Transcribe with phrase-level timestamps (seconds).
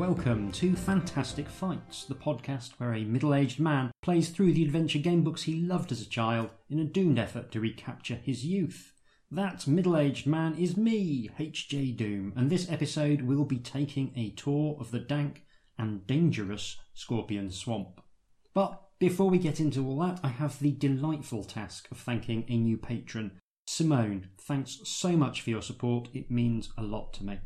[0.00, 4.98] Welcome to Fantastic Fights, the podcast where a middle aged man plays through the adventure
[4.98, 8.94] game books he loved as a child in a doomed effort to recapture his youth.
[9.30, 14.30] That middle aged man is me, HJ Doom, and this episode will be taking a
[14.30, 15.44] tour of the dank
[15.76, 18.00] and dangerous Scorpion Swamp.
[18.54, 22.56] But before we get into all that, I have the delightful task of thanking a
[22.56, 23.32] new patron.
[23.66, 27.40] Simone, thanks so much for your support, it means a lot to me.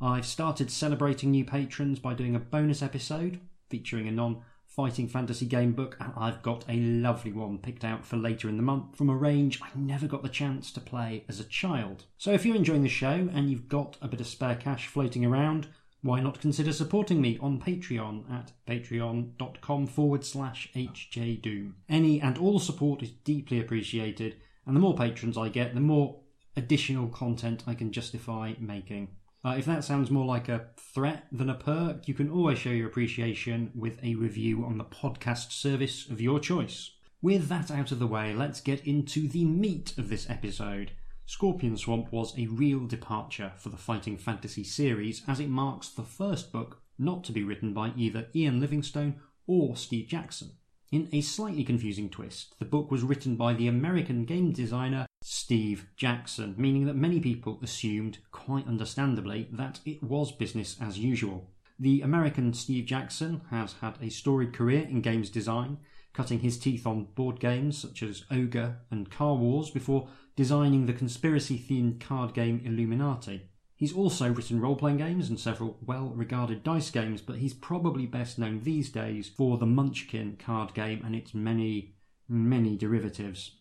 [0.00, 5.44] I've started celebrating new patrons by doing a bonus episode featuring a non fighting fantasy
[5.44, 8.96] game book, and I've got a lovely one picked out for later in the month
[8.96, 12.04] from a range I never got the chance to play as a child.
[12.16, 15.24] So if you're enjoying the show and you've got a bit of spare cash floating
[15.24, 15.66] around,
[16.00, 21.72] why not consider supporting me on Patreon at patreon.com forward slash hjdoom.
[21.88, 26.20] Any and all support is deeply appreciated, and the more patrons I get, the more
[26.56, 29.08] additional content I can justify making.
[29.44, 32.70] Uh, if that sounds more like a threat than a perk, you can always show
[32.70, 36.90] your appreciation with a review on the podcast service of your choice.
[37.22, 40.92] With that out of the way, let's get into the meat of this episode.
[41.26, 46.02] Scorpion Swamp was a real departure for the Fighting Fantasy series as it marks the
[46.02, 50.52] first book not to be written by either Ian Livingstone or Steve Jackson.
[50.90, 55.06] In a slightly confusing twist, the book was written by the American game designer
[55.48, 61.50] Steve Jackson, meaning that many people assumed, quite understandably, that it was business as usual.
[61.78, 65.78] The American Steve Jackson has had a storied career in games design,
[66.12, 70.92] cutting his teeth on board games such as Ogre and Car Wars before designing the
[70.92, 73.48] conspiracy themed card game Illuminati.
[73.74, 78.06] He's also written role playing games and several well regarded dice games, but he's probably
[78.06, 81.94] best known these days for the Munchkin card game and its many,
[82.28, 83.52] many derivatives.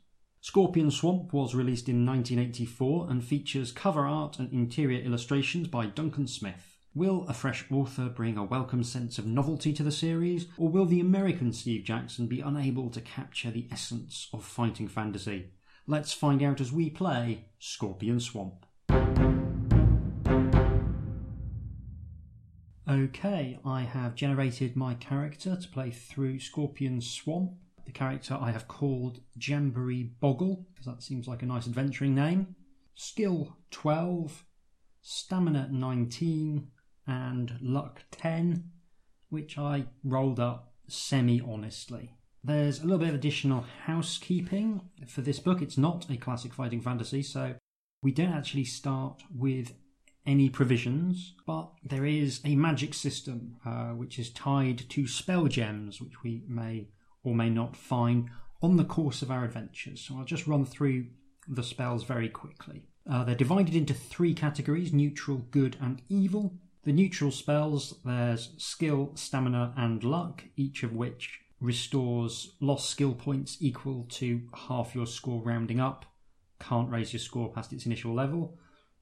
[0.48, 6.26] Scorpion Swamp was released in 1984 and features cover art and interior illustrations by Duncan
[6.26, 6.78] Smith.
[6.96, 10.86] Will a fresh author bring a welcome sense of novelty to the series, or will
[10.86, 15.52] the American Steve Jackson be unable to capture the essence of fighting fantasy?
[15.86, 18.66] Let's find out as we play Scorpion Swamp.
[22.90, 27.52] Okay, I have generated my character to play through Scorpion Swamp.
[27.88, 32.54] The character I have called Jamboree Boggle, because that seems like a nice adventuring name.
[32.96, 34.44] Skill 12,
[35.02, 36.68] Stamina 19,
[37.08, 38.72] and Luck 10,
[39.30, 42.18] which I rolled up semi honestly.
[42.44, 45.62] There's a little bit of additional housekeeping for this book.
[45.62, 47.56] It's not a classic fighting fantasy, so
[48.04, 49.74] we don't actually start with
[50.26, 56.02] any provisions, but there is a magic system uh, which is tied to spell gems,
[56.02, 56.90] which we may
[57.28, 58.30] or may not find
[58.62, 60.00] on the course of our adventures.
[60.02, 61.08] So I'll just run through
[61.48, 62.84] the spells very quickly.
[63.10, 66.54] Uh, they're divided into three categories neutral, good, and evil.
[66.86, 73.58] The neutral spells there's skill, stamina, and luck, each of which restores lost skill points
[73.60, 76.06] equal to half your score rounding up.
[76.62, 78.58] Can't raise your score past its initial level.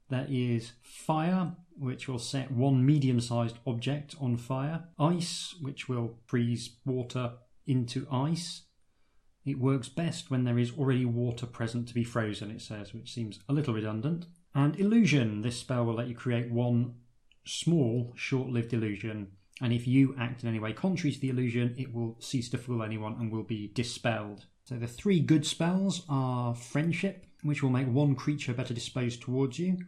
[0.08, 4.84] There is fire, which will set one medium sized object on fire.
[4.98, 7.32] Ice, which will freeze water
[7.66, 8.62] into ice.
[9.44, 13.12] It works best when there is already water present to be frozen, it says, which
[13.12, 14.26] seems a little redundant.
[14.54, 16.94] And illusion, this spell will let you create one
[17.44, 19.28] small, short lived illusion.
[19.60, 22.58] And if you act in any way contrary to the illusion, it will cease to
[22.58, 24.46] fool anyone and will be dispelled.
[24.64, 29.58] So the three good spells are friendship, which will make one creature better disposed towards
[29.58, 29.78] you,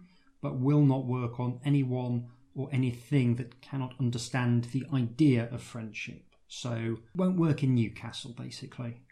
[0.41, 6.28] but will not work on anyone or anything that cannot understand the idea of friendship.
[6.49, 9.03] So won't work in Newcastle basically.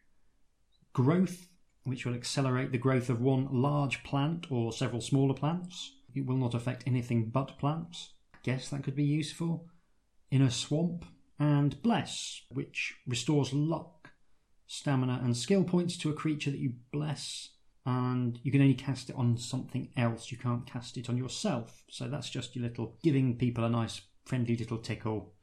[0.92, 1.48] Growth,
[1.84, 5.92] which will accelerate the growth of one large plant or several smaller plants.
[6.14, 8.14] It will not affect anything but plants.
[8.34, 9.68] I guess that could be useful.
[10.30, 11.04] In a swamp.
[11.38, 14.08] And bless, which restores luck,
[14.66, 17.50] stamina, and skill points to a creature that you bless.
[17.84, 20.32] And you can only cast it on something else.
[20.32, 21.84] You can't cast it on yourself.
[21.90, 25.34] So that's just your little giving people a nice friendly little tickle.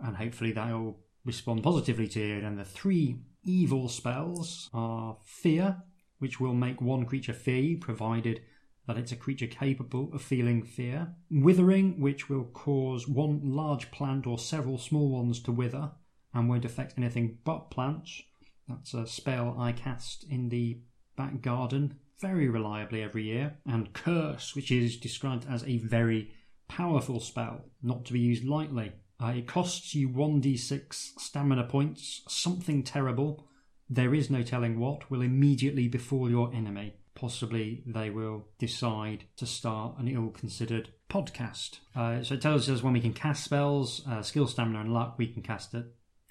[0.00, 0.98] And hopefully they'll
[1.28, 2.40] respond positively to.
[2.40, 5.76] And the three evil spells are Fear,
[6.18, 8.40] which will make one creature fear you, provided
[8.88, 11.14] that it's a creature capable of feeling fear.
[11.30, 15.92] Withering, which will cause one large plant or several small ones to wither
[16.34, 18.22] and won't affect anything but plants.
[18.66, 20.80] That's a spell I cast in the
[21.16, 23.58] back garden very reliably every year.
[23.66, 26.32] And Curse, which is described as a very
[26.68, 28.92] powerful spell, not to be used lightly.
[29.20, 32.22] Uh, it costs you 1d6 stamina points.
[32.28, 33.46] Something terrible,
[33.90, 36.94] there is no telling what, will immediately befall your enemy.
[37.14, 41.80] possibly they will decide to start an ill considered podcast.
[41.96, 45.16] Uh, so it tells us when we can cast spells, uh, skill, stamina, and luck,
[45.18, 45.86] we can cast at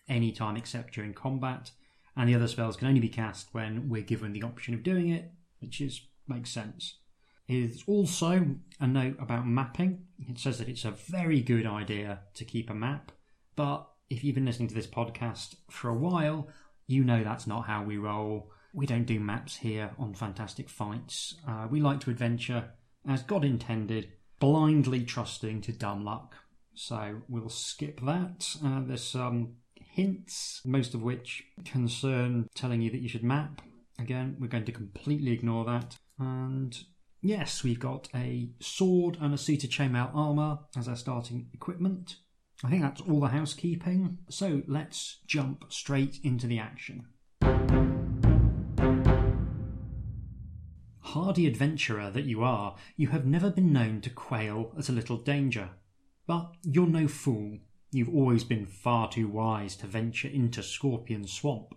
[0.08, 1.72] any time except during combat.
[2.16, 5.10] And the other spells can only be cast when we're given the option of doing
[5.10, 6.96] it, which is makes sense.
[7.48, 8.46] Is also
[8.80, 10.06] a note about mapping.
[10.28, 13.14] It says that it's a very good idea to keep a map,
[13.56, 16.50] but if you've been listening to this podcast for a while,
[16.88, 18.52] you know that's not how we roll.
[18.74, 21.36] We don't do maps here on Fantastic Fights.
[21.48, 22.72] Uh, we like to adventure
[23.08, 24.10] as God intended,
[24.40, 26.36] blindly trusting to dumb luck.
[26.74, 28.48] So we'll skip that.
[28.64, 33.62] Uh, there's some hints, most of which concern telling you that you should map.
[34.00, 35.98] Again, we're going to completely ignore that.
[36.20, 36.78] And
[37.22, 42.18] yes, we've got a sword and a suit of chainmail armour as our starting equipment.
[42.64, 44.18] I think that's all the housekeeping.
[44.30, 47.06] So let's jump straight into the action.
[51.00, 55.18] Hardy adventurer that you are, you have never been known to quail at a little
[55.18, 55.70] danger.
[56.26, 57.60] But you're no fool.
[57.92, 61.74] You've always been far too wise to venture into Scorpion Swamp.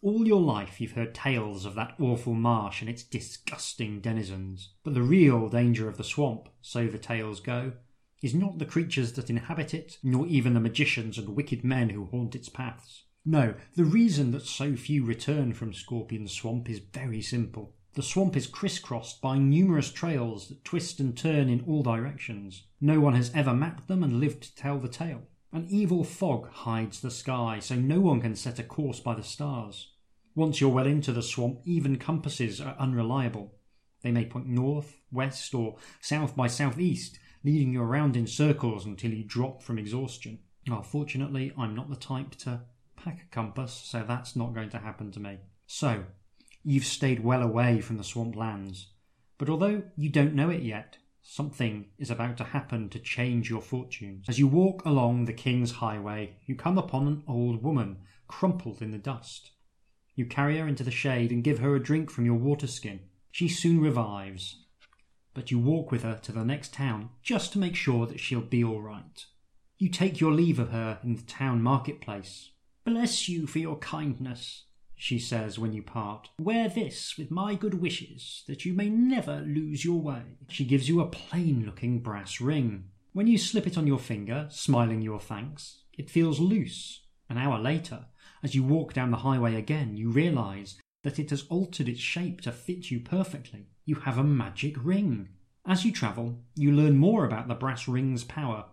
[0.00, 4.70] All your life you've heard tales of that awful marsh and its disgusting denizens.
[4.84, 7.72] But the real danger of the swamp, so the tales go,
[8.22, 12.06] is not the creatures that inhabit it, nor even the magicians and wicked men who
[12.06, 13.04] haunt its paths.
[13.24, 17.74] No, the reason that so few return from Scorpion Swamp is very simple.
[17.94, 22.68] The swamp is crisscrossed by numerous trails that twist and turn in all directions.
[22.80, 25.22] No one has ever mapped them and lived to tell the tale.
[25.50, 29.22] An evil fog hides the sky, so no one can set a course by the
[29.22, 29.92] stars.
[30.34, 33.54] Once you're well into the swamp, even compasses are unreliable.
[34.02, 39.12] They may point north, west, or south by southeast, leading you around in circles until
[39.12, 40.40] you drop from exhaustion.
[40.84, 42.60] Fortunately, I'm not the type to
[42.94, 45.38] pack a compass, so that's not going to happen to me.
[45.66, 46.04] So,
[46.62, 48.88] you've stayed well away from the swamp lands.
[49.38, 50.98] But although you don't know it yet,
[51.30, 54.24] something is about to happen to change your fortunes.
[54.28, 58.92] As you walk along the King's Highway, you come upon an old woman crumpled in
[58.92, 59.50] the dust.
[60.14, 63.00] You carry her into the shade and give her a drink from your water skin.
[63.30, 64.64] She soon revives,
[65.34, 68.40] but you walk with her to the next town just to make sure that she'll
[68.40, 69.26] be all right.
[69.76, 72.52] You take your leave of her in the town marketplace.
[72.84, 74.64] Bless you for your kindness,
[74.98, 76.28] she says when you part.
[76.40, 80.22] Wear this with my good wishes, that you may never lose your way.
[80.48, 82.90] She gives you a plain looking brass ring.
[83.12, 87.02] When you slip it on your finger, smiling your thanks, it feels loose.
[87.30, 88.06] An hour later,
[88.42, 92.40] as you walk down the highway again, you realise that it has altered its shape
[92.42, 93.68] to fit you perfectly.
[93.84, 95.28] You have a magic ring.
[95.64, 98.66] As you travel, you learn more about the brass ring's power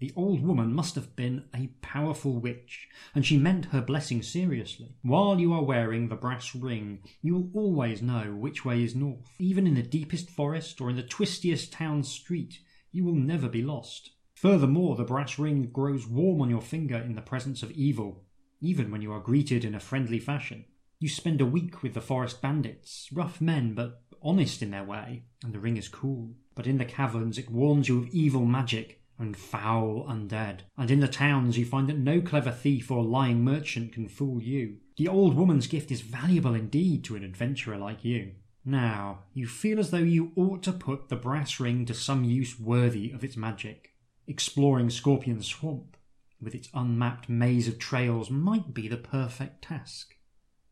[0.00, 4.94] the old woman must have been a powerful witch, and she meant her blessing seriously.
[5.02, 9.34] While you are wearing the brass ring, you will always know which way is north.
[9.40, 12.60] Even in the deepest forest or in the twistiest town street,
[12.92, 14.12] you will never be lost.
[14.34, 18.24] Furthermore, the brass ring grows warm on your finger in the presence of evil,
[18.60, 20.64] even when you are greeted in a friendly fashion.
[21.00, 25.24] You spend a week with the forest bandits, rough men but honest in their way,
[25.42, 26.34] and the ring is cool.
[26.54, 30.60] But in the caverns it warns you of evil magic and foul undead.
[30.76, 34.42] And in the towns you find that no clever thief or lying merchant can fool
[34.42, 34.76] you.
[34.96, 38.32] The old woman's gift is valuable indeed to an adventurer like you.
[38.64, 42.58] Now, you feel as though you ought to put the brass ring to some use
[42.60, 43.94] worthy of its magic.
[44.26, 45.96] Exploring Scorpion Swamp,
[46.40, 50.14] with its unmapped maze of trails, might be the perfect task.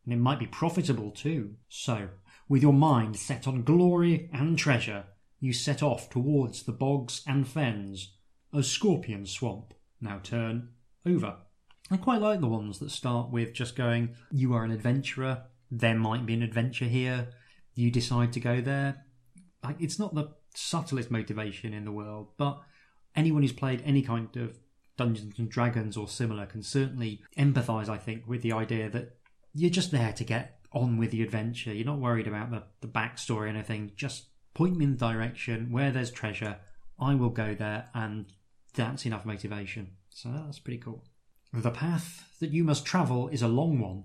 [0.05, 1.55] And it might be profitable too.
[1.69, 2.09] So,
[2.49, 5.05] with your mind set on glory and treasure,
[5.41, 8.12] you set off towards the bogs and fens
[8.53, 9.75] a scorpion swamp.
[10.00, 10.71] Now turn
[11.07, 11.37] over.
[11.91, 15.95] I quite like the ones that start with just going, you are an adventurer, there
[15.95, 17.29] might be an adventure here,
[17.75, 19.05] you decide to go there.
[19.62, 22.61] Like, it's not the subtlest motivation in the world, but
[23.15, 24.59] anyone who's played any kind of
[24.97, 29.17] Dungeons and Dragons or similar can certainly empathise, I think, with the idea that
[29.55, 31.73] you're just there to get on with the adventure.
[31.73, 33.93] You're not worried about the, the backstory or anything.
[33.97, 36.59] Just point me in the direction where there's treasure.
[36.99, 38.26] I will go there and
[38.75, 39.93] that's enough motivation.
[40.11, 41.05] So that's pretty cool.
[41.53, 44.05] The path that you must travel is a long one,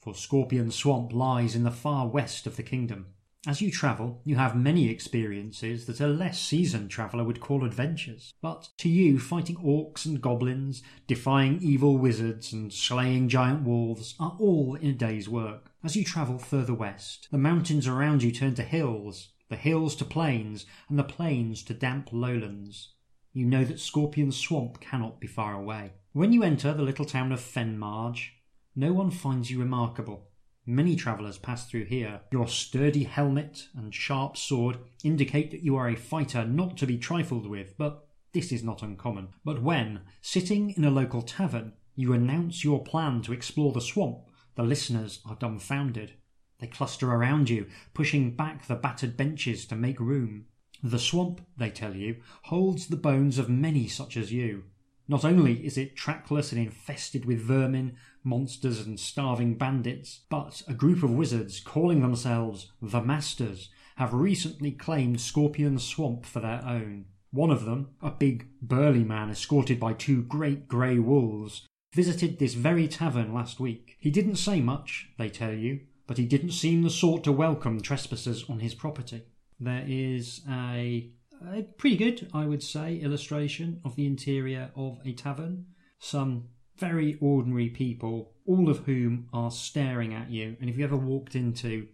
[0.00, 3.06] for Scorpion Swamp lies in the far west of the kingdom.
[3.46, 8.34] As you travel, you have many experiences that a less seasoned traveller would call adventures.
[8.42, 14.36] But to you, fighting orcs and goblins, defying evil wizards, and slaying giant wolves are
[14.40, 15.70] all in a day's work.
[15.84, 20.04] As you travel further west, the mountains around you turn to hills, the hills to
[20.04, 22.90] plains, and the plains to damp lowlands
[23.38, 25.92] you know that Scorpion Swamp cannot be far away.
[26.12, 28.30] When you enter the little town of Fenmarge,
[28.74, 30.28] no one finds you remarkable.
[30.66, 32.22] Many travellers pass through here.
[32.32, 36.98] Your sturdy helmet and sharp sword indicate that you are a fighter not to be
[36.98, 39.28] trifled with, but this is not uncommon.
[39.44, 44.18] But when, sitting in a local tavern, you announce your plan to explore the swamp,
[44.56, 46.14] the listeners are dumbfounded.
[46.58, 50.46] They cluster around you, pushing back the battered benches to make room.
[50.82, 54.64] The swamp, they tell you, holds the bones of many such as you.
[55.06, 60.74] Not only is it trackless and infested with vermin, monsters, and starving bandits, but a
[60.74, 67.06] group of wizards calling themselves the Masters have recently claimed Scorpion Swamp for their own.
[67.30, 72.54] One of them, a big, burly man escorted by two great grey wolves, visited this
[72.54, 73.96] very tavern last week.
[73.98, 77.80] He didn't say much, they tell you, but he didn't seem the sort to welcome
[77.80, 79.22] trespassers on his property.
[79.60, 81.12] There is a
[81.46, 85.66] a pretty good, I would say, illustration of the interior of a tavern.
[86.00, 90.56] Some very ordinary people, all of whom are staring at you.
[90.60, 91.88] And if you ever walked into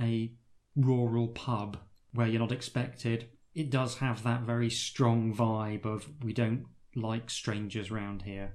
[0.00, 0.32] a
[0.76, 1.78] rural pub
[2.12, 7.30] where you're not expected, it does have that very strong vibe of we don't like
[7.30, 8.54] strangers round here.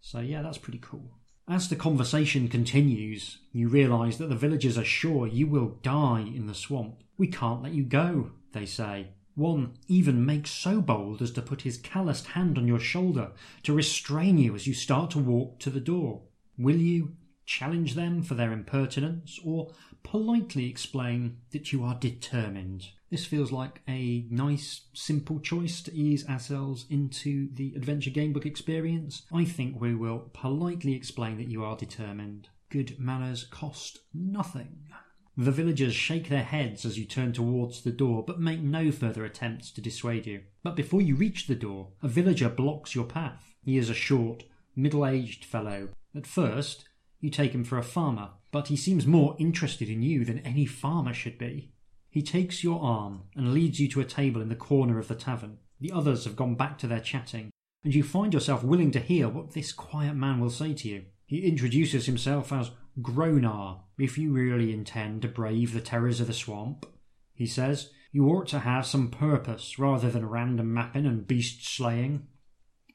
[0.00, 1.17] So, yeah, that's pretty cool.
[1.50, 6.46] As the conversation continues, you realise that the villagers are sure you will die in
[6.46, 7.02] the swamp.
[7.16, 9.12] We can't let you go, they say.
[9.34, 13.72] One even makes so bold as to put his calloused hand on your shoulder to
[13.72, 16.20] restrain you as you start to walk to the door.
[16.58, 19.72] Will you challenge them for their impertinence or
[20.10, 22.88] politely explain that you are determined?
[23.10, 29.22] This feels like a nice, simple choice to ease ourselves into the adventure gamebook experience.
[29.30, 32.48] I think we will politely explain that you are determined.
[32.70, 34.88] Good manners cost nothing.
[35.36, 39.26] The villagers shake their heads as you turn towards the door, but make no further
[39.26, 40.40] attempts to dissuade you.
[40.62, 43.54] But before you reach the door, a villager blocks your path.
[43.62, 45.90] He is a short, middle aged fellow.
[46.16, 46.88] At first,
[47.20, 50.66] you take him for a farmer, but he seems more interested in you than any
[50.66, 51.72] farmer should be.
[52.08, 55.14] He takes your arm and leads you to a table in the corner of the
[55.14, 55.58] tavern.
[55.80, 57.50] The others have gone back to their chatting,
[57.84, 61.04] and you find yourself willing to hear what this quiet man will say to you.
[61.26, 66.32] He introduces himself as Gronar, if you really intend to brave the terrors of the
[66.32, 66.86] swamp,
[67.34, 72.26] he says, you ought to have some purpose rather than random mapping and beast slaying.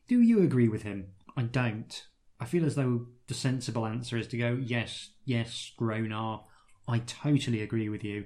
[0.07, 1.13] Do you agree with him?
[1.37, 2.07] I don't.
[2.43, 6.43] I feel as though the sensible answer is to go, yes, yes, Gronar,
[6.89, 8.25] I totally agree with you.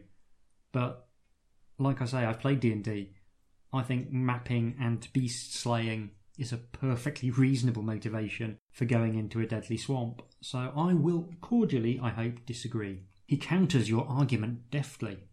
[0.72, 1.06] But
[1.78, 3.14] like I say, I've played D&D.
[3.72, 9.46] I think mapping and beast slaying is a perfectly reasonable motivation for going into a
[9.46, 13.04] deadly swamp, so I will cordially, I hope, disagree.
[13.28, 15.28] He counters your argument deftly.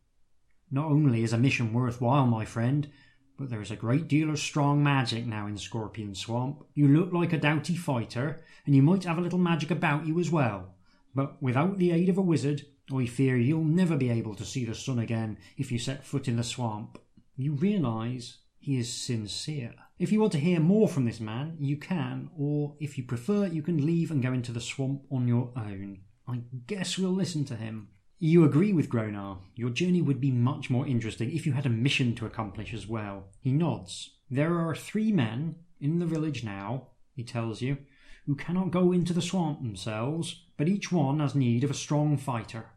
[0.71, 2.91] Not only is a mission worthwhile, my friend,
[3.39, 6.65] but there is a great deal of strong magic now in Scorpion Swamp.
[6.75, 10.21] You look like a doughty fighter, and you might have a little magic about you
[10.21, 10.75] as well.
[11.15, 14.65] But without the aid of a wizard, I fear you'll never be able to see
[14.65, 16.99] the sun again if you set foot in the swamp.
[17.37, 19.75] You realise he is sincere.
[19.99, 23.47] If you want to hear more from this man, you can, or if you prefer,
[23.47, 26.01] you can leave and go into the swamp on your own.
[26.27, 27.89] I guess we'll listen to him.
[28.19, 29.39] You agree with Gronar.
[29.55, 32.87] Your journey would be much more interesting if you had a mission to accomplish as
[32.87, 33.25] well.
[33.41, 34.11] He nods.
[34.31, 37.79] There are three men in the village now, he tells you,
[38.27, 42.17] who cannot go into the swamp themselves, but each one has need of a strong
[42.17, 42.71] fighter,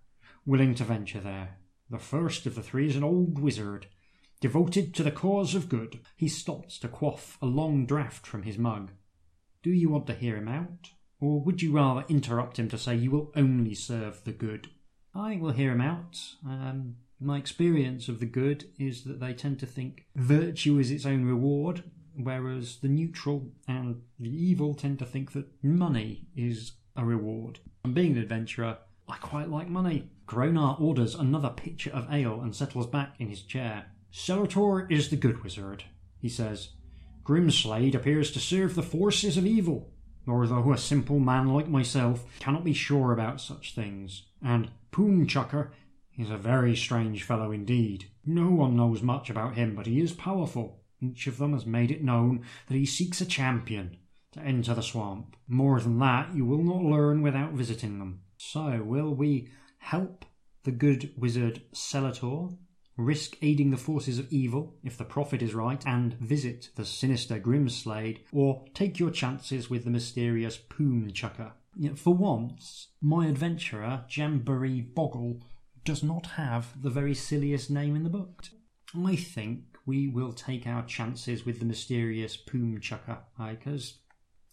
[0.46, 1.58] willing to venture there.
[1.90, 3.88] The first of the three is an old wizard
[4.40, 8.56] Devoted to the cause of good, he stops to quaff a long draught from his
[8.56, 8.92] mug.
[9.64, 10.92] Do you want to hear him out?
[11.20, 14.70] Or would you rather interrupt him to say you will only serve the good?
[15.18, 16.20] I will hear him out.
[16.46, 21.06] Um, my experience of the good is that they tend to think virtue is its
[21.08, 21.84] own reward,
[22.16, 27.60] whereas the neutral and the evil tend to think that money is a reward.
[27.84, 28.78] And being an adventurer,
[29.10, 30.12] I quite like money.
[30.28, 33.86] Gronar orders another pitcher of ale and settles back in his chair.
[34.14, 35.86] Selator is the good wizard,
[36.20, 36.70] he says.
[37.24, 39.90] Grimslade appears to serve the forces of evil,
[40.28, 44.24] although a simple man like myself cannot be sure about such things.
[44.44, 45.70] And Poomchucker
[46.18, 48.06] is a very strange fellow indeed.
[48.26, 50.82] No one knows much about him, but he is powerful.
[51.00, 53.98] Each of them has made it known that he seeks a champion
[54.32, 55.36] to enter the swamp.
[55.48, 58.22] More than that, you will not learn without visiting them.
[58.38, 60.26] So, will we help
[60.64, 62.58] the good wizard Selator
[62.98, 67.40] risk aiding the forces of evil if the profit is right and visit the sinister
[67.40, 70.58] Grimslade, or take your chances with the mysterious
[71.78, 71.84] Poomchucker.
[71.84, 75.42] Yet for once, my adventurer, Jamboree Boggle,
[75.84, 78.44] does not have the very silliest name in the book.
[79.06, 84.00] I think we will take our chances with the mysterious Poomchucker, because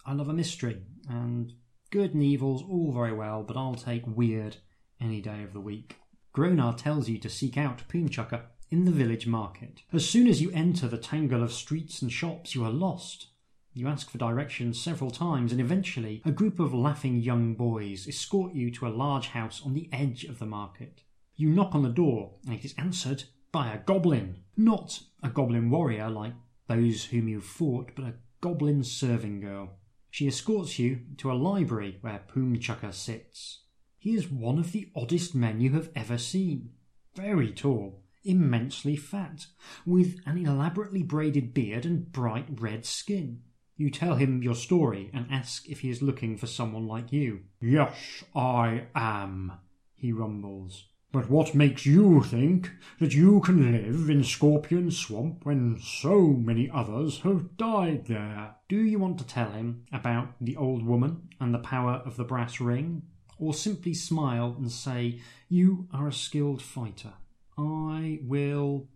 [0.06, 1.52] I love a mystery, and
[1.90, 4.56] good and evil's all very well, but I'll take weird
[5.00, 5.96] any day of the week.
[6.36, 9.82] Gronar tells you to seek out Poomchucker in the village market.
[9.92, 13.28] As soon as you enter the tangle of streets and shops, you are lost.
[13.76, 18.54] You ask for directions several times, and eventually a group of laughing young boys escort
[18.54, 21.02] you to a large house on the edge of the market.
[21.34, 24.44] You knock on the door, and it is answered by a goblin.
[24.56, 26.34] Not a goblin warrior like
[26.68, 29.78] those whom you fought, but a goblin serving girl.
[30.08, 33.64] She escorts you to a library where Poomchucker sits.
[33.98, 36.70] He is one of the oddest men you have ever seen.
[37.16, 39.46] Very tall, immensely fat,
[39.84, 43.40] with an elaborately braided beard and bright red skin.
[43.76, 47.40] You tell him your story and ask if he is looking for someone like you.
[47.60, 49.52] Yes, I am,
[49.94, 50.84] he rumbles.
[51.14, 56.68] But what makes you think that you can live in Scorpion Swamp when so many
[56.68, 58.56] others have died there?
[58.68, 62.24] Do you want to tell him about the old woman and the power of the
[62.24, 63.02] brass ring?
[63.38, 67.12] Or simply smile and say, You are a skilled fighter?
[67.56, 68.88] I will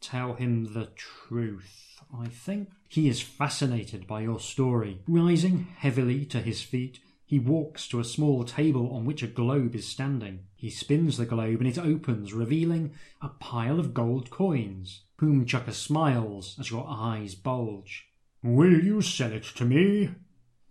[0.00, 2.00] tell him the truth.
[2.12, 2.70] I think.
[2.88, 5.02] He is fascinated by your story.
[5.06, 9.76] Rising heavily to his feet, he walks to a small table on which a globe
[9.76, 10.40] is standing.
[10.56, 15.02] He spins the globe and it opens, revealing a pile of gold coins.
[15.16, 18.08] Poomchucker smiles as your eyes bulge.
[18.42, 20.10] Will you sell it to me?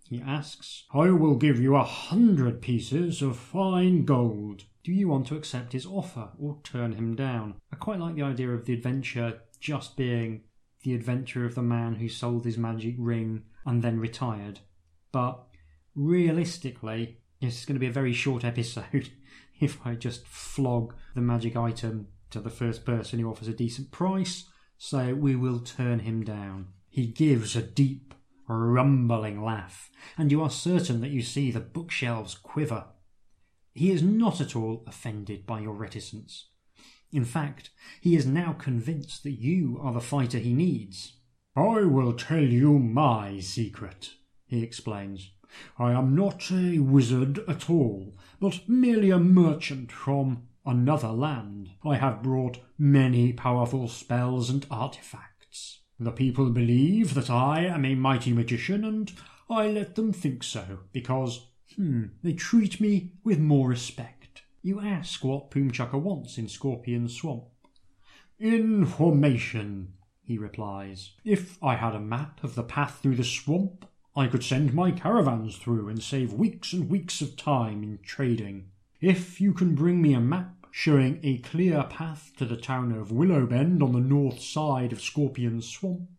[0.09, 0.83] He asks.
[0.93, 4.65] I will give you a hundred pieces of fine gold.
[4.83, 7.55] Do you want to accept his offer or turn him down?
[7.71, 10.43] I quite like the idea of the adventure just being
[10.83, 14.59] the adventure of the man who sold his magic ring and then retired.
[15.11, 15.43] But
[15.95, 19.11] realistically, is going to be a very short episode
[19.59, 23.91] if I just flog the magic item to the first person who offers a decent
[23.91, 24.45] price.
[24.77, 26.67] So we will turn him down.
[26.89, 28.13] He gives a deep,
[28.47, 32.85] rumbling laugh, and you are certain that you see the bookshelves quiver.
[33.73, 36.47] He is not at all offended by your reticence.
[37.11, 41.13] In fact, he is now convinced that you are the fighter he needs.
[41.55, 44.11] I will tell you my secret,
[44.45, 45.31] he explains.
[45.79, 51.71] I am not a wizard at all, but merely a merchant from another land.
[51.83, 55.79] I have brought many powerful spells and artifacts.
[55.99, 59.11] The people believe that I am a mighty magician, and
[59.49, 64.43] I let them think so, because, hmm, they treat me with more respect.
[64.61, 67.45] You ask what Poomchucker wants in Scorpion Swamp.
[68.39, 71.11] Information, he replies.
[71.23, 74.91] If I had a map of the path through the swamp, I could send my
[74.91, 78.71] caravans through and save weeks and weeks of time in trading.
[79.01, 83.11] If you can bring me a map showing a clear path to the town of
[83.11, 86.09] Willowbend on the north side of Scorpion Swamp,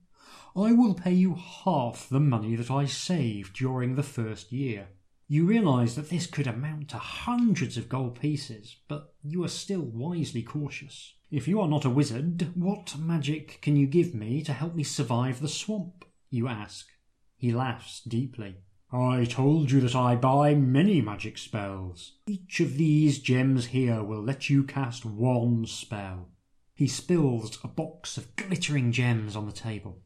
[0.56, 4.88] I will pay you half the money that I saved during the first year.
[5.32, 9.82] You realise that this could amount to hundreds of gold pieces, but you are still
[9.82, 11.14] wisely cautious.
[11.30, 14.82] If you are not a wizard, what magic can you give me to help me
[14.82, 16.04] survive the swamp?
[16.30, 16.88] You ask.
[17.36, 18.56] He laughs deeply.
[18.92, 22.14] I told you that I buy many magic spells.
[22.26, 26.30] Each of these gems here will let you cast one spell.
[26.74, 30.02] He spills a box of glittering gems on the table.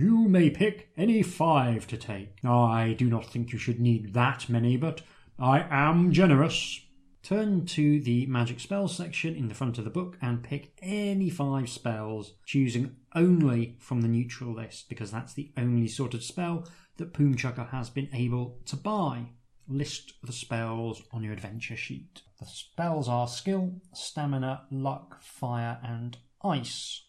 [0.00, 2.38] You may pick any five to take.
[2.44, 5.02] I do not think you should need that many, but
[5.40, 6.80] I am generous.
[7.24, 11.30] Turn to the magic spells section in the front of the book and pick any
[11.30, 16.68] five spells, choosing only from the neutral list because that's the only sort of spell
[16.98, 19.30] that Poomchucker has been able to buy.
[19.66, 22.22] List the spells on your adventure sheet.
[22.38, 27.02] The spells are skill, stamina, luck, fire, and ice.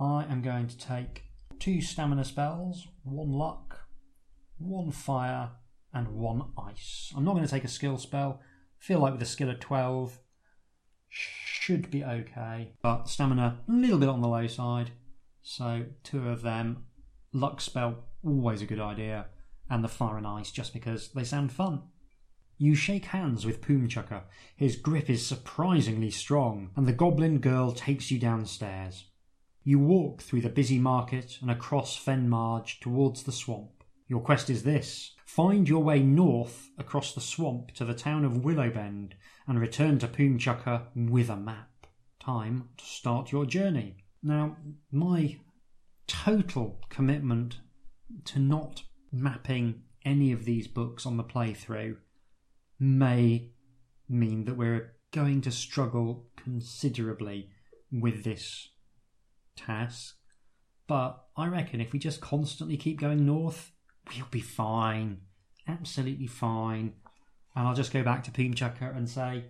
[0.00, 1.24] I am going to take
[1.60, 3.80] two stamina spells, one luck,
[4.58, 5.50] one fire,
[5.92, 7.12] and one ice.
[7.16, 8.40] I'm not going to take a skill spell.
[8.42, 10.18] I feel like with a skill of 12,
[11.08, 12.72] should be okay.
[12.82, 14.92] But stamina, a little bit on the low side.
[15.42, 16.84] So, two of them.
[17.32, 19.26] Luck spell, always a good idea.
[19.68, 21.82] And the fire and ice, just because they sound fun.
[22.56, 24.22] You shake hands with Poomchucker.
[24.56, 29.09] His grip is surprisingly strong, and the goblin girl takes you downstairs.
[29.62, 33.84] You walk through the busy market and across Fenmarge towards the swamp.
[34.08, 38.44] Your quest is this find your way north across the swamp to the town of
[38.44, 39.14] Willowbend
[39.46, 41.86] and return to Poomchucker with a map.
[42.18, 43.98] Time to start your journey.
[44.22, 44.56] Now,
[44.90, 45.38] my
[46.06, 47.58] total commitment
[48.24, 51.96] to not mapping any of these books on the playthrough
[52.78, 53.50] may
[54.08, 57.50] mean that we're going to struggle considerably
[57.92, 58.70] with this
[59.66, 60.16] task.
[60.86, 63.72] But I reckon if we just constantly keep going north,
[64.14, 65.18] we'll be fine.
[65.68, 66.94] Absolutely fine.
[67.54, 69.44] And I'll just go back to Poomchucker and say,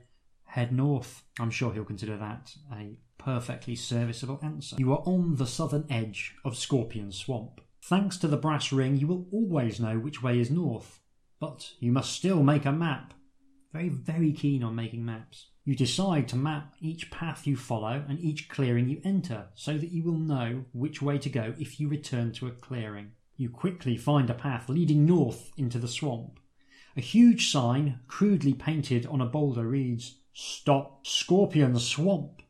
[0.45, 1.23] head north.
[1.39, 4.77] I'm sure he'll consider that a perfectly serviceable answer.
[4.79, 7.61] You are on the southern edge of Scorpion Swamp.
[7.83, 11.01] Thanks to the brass ring, you will always know which way is north,
[11.39, 13.15] but you must still make a map.
[13.73, 15.47] Very, very keen on making maps.
[15.71, 19.93] You decide to map each path you follow and each clearing you enter so that
[19.93, 23.13] you will know which way to go if you return to a clearing.
[23.37, 26.41] You quickly find a path leading north into the swamp.
[26.97, 32.43] A huge sign, crudely painted on a boulder, reads Stop Scorpion Swamp.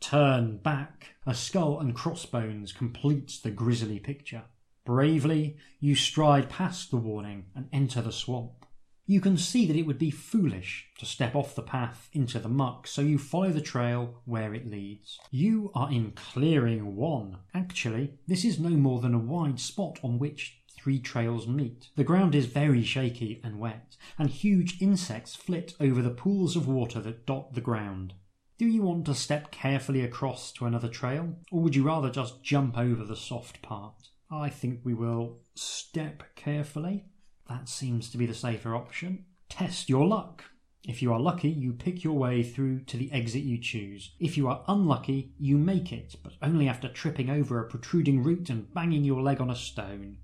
[0.00, 1.10] Turn back.
[1.26, 4.46] A skull and crossbones completes the grisly picture.
[4.84, 8.63] Bravely, you stride past the warning and enter the swamp.
[9.06, 12.48] You can see that it would be foolish to step off the path into the
[12.48, 15.18] muck, so you follow the trail where it leads.
[15.30, 17.38] You are in clearing one.
[17.52, 21.88] Actually, this is no more than a wide spot on which three trails meet.
[21.96, 26.66] The ground is very shaky and wet, and huge insects flit over the pools of
[26.66, 28.14] water that dot the ground.
[28.56, 32.42] Do you want to step carefully across to another trail, or would you rather just
[32.42, 34.08] jump over the soft part?
[34.30, 37.04] I think we will step carefully.
[37.48, 39.26] That seems to be the safer option.
[39.48, 40.44] Test your luck.
[40.86, 44.12] If you are lucky, you pick your way through to the exit you choose.
[44.20, 48.50] If you are unlucky, you make it, but only after tripping over a protruding root
[48.50, 50.18] and banging your leg on a stone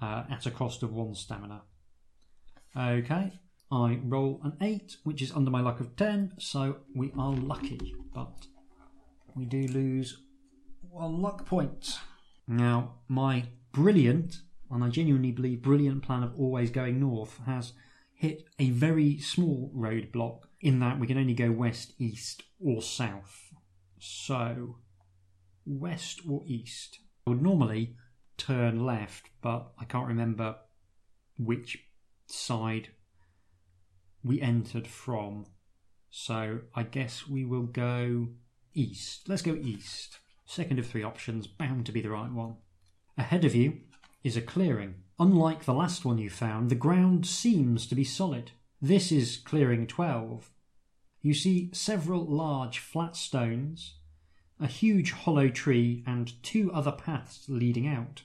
[0.00, 1.62] uh, at a cost of one stamina.
[2.76, 3.32] Okay,
[3.72, 7.94] I roll an 8, which is under my luck of 10, so we are lucky,
[8.14, 8.46] but
[9.34, 10.18] we do lose
[10.90, 11.98] one luck point.
[12.46, 17.72] Now, my brilliant and I genuinely believe brilliant plan of always going north has
[18.14, 23.52] hit a very small roadblock in that we can only go west, east, or south.
[24.00, 24.76] So,
[25.64, 26.98] west or east.
[27.26, 27.96] I would normally
[28.36, 30.56] turn left, but I can't remember
[31.38, 31.78] which
[32.26, 32.88] side
[34.24, 35.46] we entered from.
[36.10, 38.28] So, I guess we will go
[38.74, 39.28] east.
[39.28, 40.18] Let's go east.
[40.44, 42.56] Second of three options, bound to be the right one.
[43.16, 43.80] Ahead of you
[44.22, 44.94] is a clearing.
[45.18, 48.52] Unlike the last one you found, the ground seems to be solid.
[48.80, 50.50] This is clearing 12.
[51.22, 53.96] You see several large flat stones,
[54.60, 58.22] a huge hollow tree, and two other paths leading out.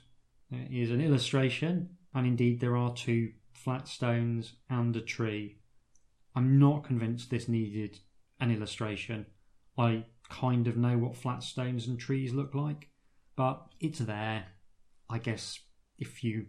[0.50, 5.58] There is an illustration, and indeed there are two flat stones and a tree.
[6.36, 7.98] I'm not convinced this needed
[8.40, 9.26] an illustration.
[9.76, 12.88] I kind of know what flat stones and trees look like,
[13.36, 14.46] but it's there.
[15.10, 15.58] I guess
[16.04, 16.46] if you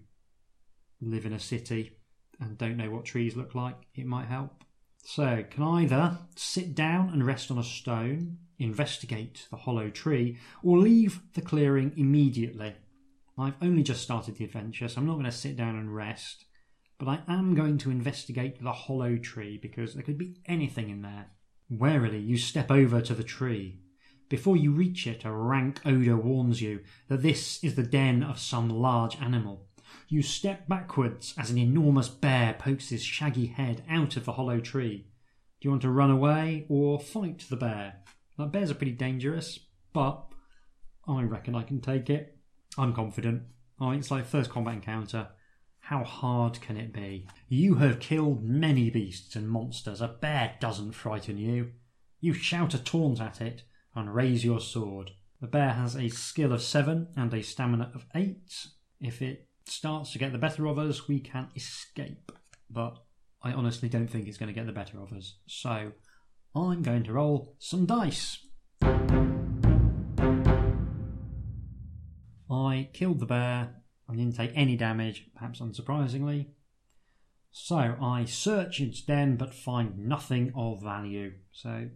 [1.01, 1.97] live in a city
[2.39, 4.63] and don't know what trees look like, it might help.
[5.03, 10.79] So, can either sit down and rest on a stone, investigate the hollow tree, or
[10.79, 12.73] leave the clearing immediately.
[13.37, 16.45] I've only just started the adventure, so I'm not going to sit down and rest,
[16.97, 21.01] but I am going to investigate the hollow tree because there could be anything in
[21.01, 21.27] there.
[21.69, 23.81] Warily, you step over to the tree.
[24.35, 28.37] Before you reach it, a rank odour warns you that this is the den of
[28.37, 29.69] some large animal.
[30.09, 34.59] You step backwards as an enormous bear pokes his shaggy head out of the hollow
[34.59, 35.07] tree.
[35.61, 38.03] Do you want to run away or fight the bear?
[38.37, 39.57] Now, bears are pretty dangerous,
[39.93, 40.25] but
[41.07, 42.37] I reckon I can take it.
[42.77, 43.43] I'm confident.
[43.79, 45.29] Oh, it's like first combat encounter.
[45.79, 47.29] How hard can it be?
[47.47, 50.01] You have killed many beasts and monsters.
[50.01, 51.71] A bear doesn't frighten you.
[52.19, 53.63] You shout a taunt at it
[53.95, 55.11] and raise your sword.
[55.41, 58.67] The bear has a skill of 7 and a stamina of 8.
[58.99, 62.31] If it starts to get the better of us, we can escape.
[62.69, 62.97] But
[63.41, 65.37] I honestly don't think it's going to get the better of us.
[65.47, 65.91] So
[66.55, 68.39] I'm going to roll some dice.
[72.49, 73.81] I killed the bear.
[74.09, 76.47] I didn't take any damage, perhaps unsurprisingly.
[77.51, 81.33] So I search its den but find nothing of value.
[81.51, 81.89] So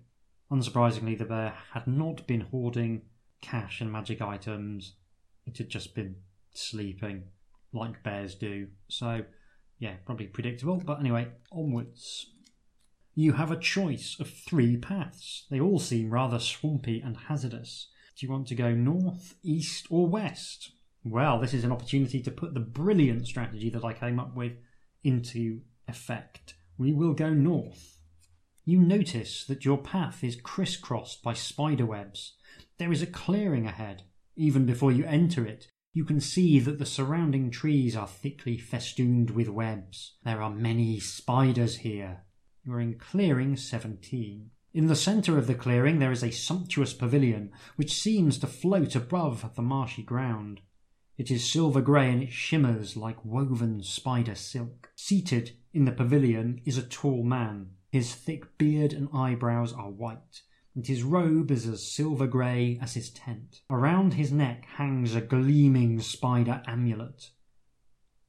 [0.52, 3.04] unsurprisingly, the bear had not been hoarding
[3.42, 4.94] cash and magic items.
[5.46, 6.16] It had just been
[6.54, 7.24] sleeping
[7.74, 8.68] like bears do.
[8.88, 9.24] So
[9.80, 10.78] yeah, probably predictable.
[10.78, 12.28] But anyway, onwards.
[13.16, 15.46] You have a choice of three paths.
[15.50, 17.88] They all seem rather swampy and hazardous.
[18.18, 20.72] Do you want to go north, east, or west?
[21.04, 24.54] Well, this is an opportunity to put the brilliant strategy that I came up with
[25.04, 26.56] into effect.
[26.78, 27.99] We will go north.
[28.70, 32.36] You notice that your path is crisscrossed by spider webs.
[32.78, 34.04] There is a clearing ahead.
[34.36, 39.32] Even before you enter it, you can see that the surrounding trees are thickly festooned
[39.32, 40.18] with webs.
[40.24, 42.26] There are many spiders here.
[42.64, 44.52] You are in clearing 17.
[44.76, 48.96] In the centre of the clearing there is a sumptuous pavilion which seems to float
[48.96, 50.62] above the marshy ground.
[51.18, 54.92] It is silver grey and it shimmers like woven spider silk.
[54.96, 57.72] Seated in the pavilion is a tall man.
[57.92, 60.44] His thick beard and eyebrows are white,
[60.76, 63.62] and his robe is as silver grey as his tent.
[63.68, 67.32] Around his neck hangs a gleaming spider amulet.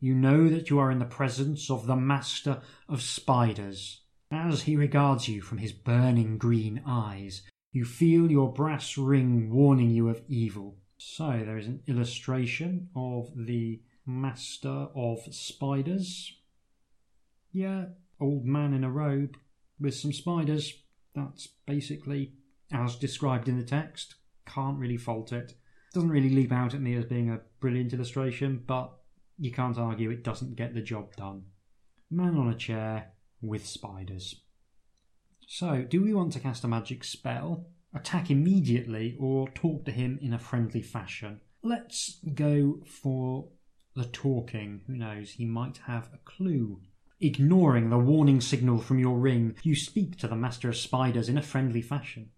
[0.01, 4.01] You know that you are in the presence of the master of spiders.
[4.31, 9.91] As he regards you from his burning green eyes, you feel your brass ring warning
[9.91, 10.79] you of evil.
[10.97, 16.33] So there is an illustration of the master of spiders.
[17.53, 17.87] Yeah,
[18.19, 19.37] old man in a robe
[19.81, 20.75] with some spiders.
[21.15, 22.33] That's basically
[22.73, 24.17] as described in the text.
[24.47, 25.55] Can't really fault it.
[25.93, 28.93] Doesn't really leap out at me as being a brilliant illustration, but
[29.39, 31.45] you can't argue it doesn't get the job done.
[32.11, 33.13] Man on a chair
[33.43, 34.43] with spiders.
[35.47, 40.19] So, do we want to cast a magic spell, attack immediately, or talk to him
[40.23, 41.41] in a friendly fashion?
[41.63, 43.49] Let's go for
[43.97, 44.83] the talking.
[44.87, 46.83] Who knows, he might have a clue.
[47.23, 51.37] Ignoring the warning signal from your ring, you speak to the Master of Spiders in
[51.37, 52.31] a friendly fashion.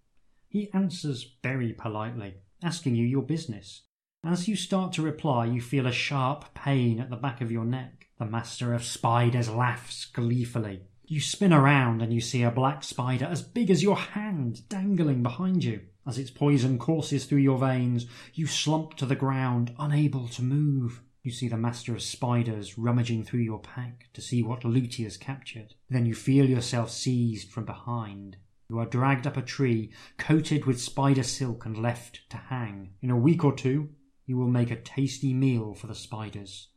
[0.48, 3.82] He answers very politely, asking you your business.
[4.24, 7.64] As you start to reply, you feel a sharp pain at the back of your
[7.64, 8.08] neck.
[8.18, 10.80] The Master of Spiders laughs gleefully.
[11.04, 15.22] You spin around and you see a black spider as big as your hand dangling
[15.22, 15.82] behind you.
[16.04, 21.02] As its poison courses through your veins, you slump to the ground, unable to move.
[21.22, 25.04] You see the master of spiders rummaging through your pack to see what loot he
[25.04, 25.74] has captured.
[25.88, 28.38] Then you feel yourself seized from behind.
[28.68, 32.94] You are dragged up a tree, coated with spider silk and left to hang.
[33.00, 33.90] In a week or two,
[34.26, 36.68] you will make a tasty meal for the spiders.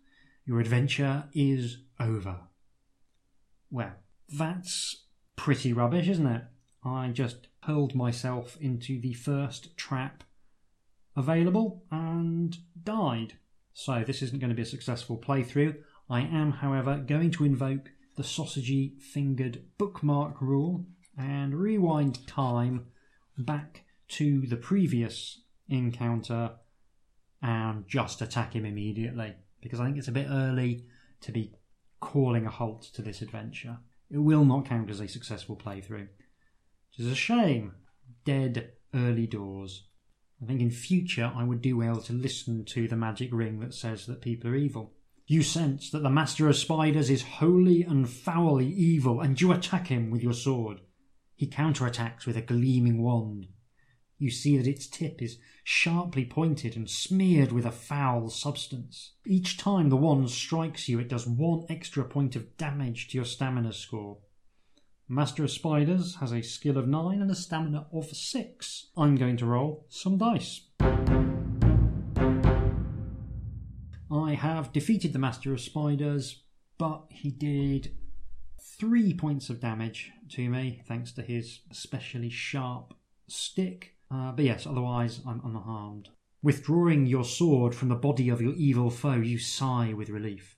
[0.46, 2.42] Your adventure is over.
[3.72, 3.94] Well,
[4.30, 5.06] that's
[5.36, 6.44] pretty rubbish, isn't it?
[6.84, 10.24] I just hurled myself into the first trap
[11.16, 13.34] available and died.
[13.76, 15.76] So this isn't going to be a successful playthrough.
[16.10, 20.86] I am, however, going to invoke the sausagey fingered bookmark rule
[21.18, 22.88] and rewind time
[23.38, 26.52] back to the previous encounter
[27.42, 30.86] and just attack him immediately because I think it's a bit early
[31.22, 31.52] to be
[32.00, 33.80] calling a halt to this adventure.
[34.10, 36.08] It will not count as a successful playthrough.
[36.08, 37.74] Which is a shame.
[38.24, 39.84] Dead early doors.
[40.42, 43.74] I think in future I would do well to listen to the magic ring that
[43.74, 44.94] says that people are evil.
[45.28, 49.88] You sense that the master of spiders is wholly and foully evil, and you attack
[49.88, 50.82] him with your sword.
[51.36, 53.48] He counterattacks with a gleaming wand.
[54.18, 59.14] You see that its tip is sharply pointed and smeared with a foul substance.
[59.26, 63.26] Each time the wand strikes you, it does one extra point of damage to your
[63.26, 64.20] stamina score.
[65.08, 68.88] Master of Spiders has a skill of 9 and a stamina of 6.
[68.98, 70.62] I'm going to roll some dice.
[74.12, 76.42] I have defeated the Master of Spiders,
[76.80, 77.96] but he did
[78.80, 82.96] 3 points of damage to me thanks to his especially sharp
[83.28, 83.98] stick.
[84.10, 86.10] Uh, but yes, otherwise I'm unharmed.
[86.42, 90.55] Withdrawing your sword from the body of your evil foe, you sigh with relief.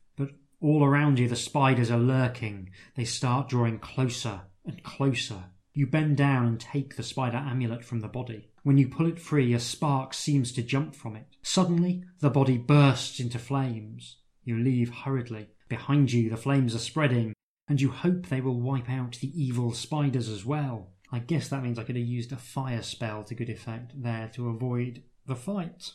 [0.60, 2.72] All around you, the spiders are lurking.
[2.96, 5.43] They start drawing closer and closer.
[5.74, 8.50] You bend down and take the spider amulet from the body.
[8.63, 11.28] When you pull it free, a spark seems to jump from it.
[11.43, 14.17] Suddenly, the body bursts into flames.
[14.43, 15.50] You leave hurriedly.
[15.70, 17.34] Behind you, the flames are spreading,
[17.67, 20.93] and you hope they will wipe out the evil spiders as well.
[21.12, 24.30] I guess that means I could have used a fire spell to good effect there
[24.34, 25.91] to avoid the fight.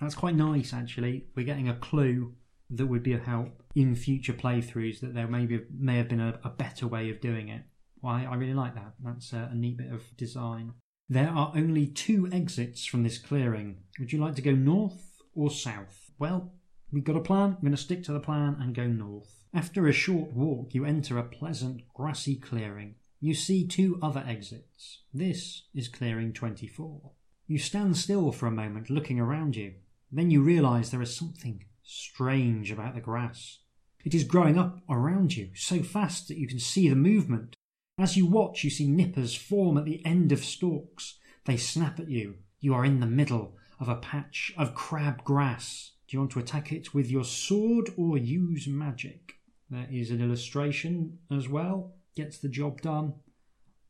[0.00, 1.26] That's quite nice, actually.
[1.36, 2.34] We're getting a clue
[2.76, 6.38] that would be of help in future playthroughs that there maybe may have been a,
[6.44, 7.62] a better way of doing it.
[8.00, 8.94] Well, I, I really like that.
[9.02, 10.74] That's a, a neat bit of design.
[11.08, 13.78] There are only two exits from this clearing.
[13.98, 16.10] Would you like to go north or south?
[16.18, 16.52] Well,
[16.92, 17.56] we've got a plan.
[17.56, 19.44] I'm going to stick to the plan and go north.
[19.52, 22.96] After a short walk, you enter a pleasant grassy clearing.
[23.20, 25.02] You see two other exits.
[25.12, 27.12] This is clearing 24.
[27.46, 29.74] You stand still for a moment looking around you.
[30.10, 33.58] Then you realise there is something strange about the grass.
[34.04, 37.54] It is growing up around you so fast that you can see the movement.
[37.98, 41.18] As you watch, you see nippers form at the end of stalks.
[41.44, 42.36] They snap at you.
[42.60, 45.92] You are in the middle of a patch of crab grass.
[46.08, 49.34] Do you want to attack it with your sword or use magic?
[49.70, 51.94] There is an illustration as well.
[52.16, 53.14] Gets the job done.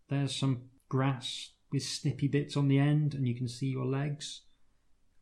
[0.08, 4.42] There's some grass with snippy bits on the end, and you can see your legs.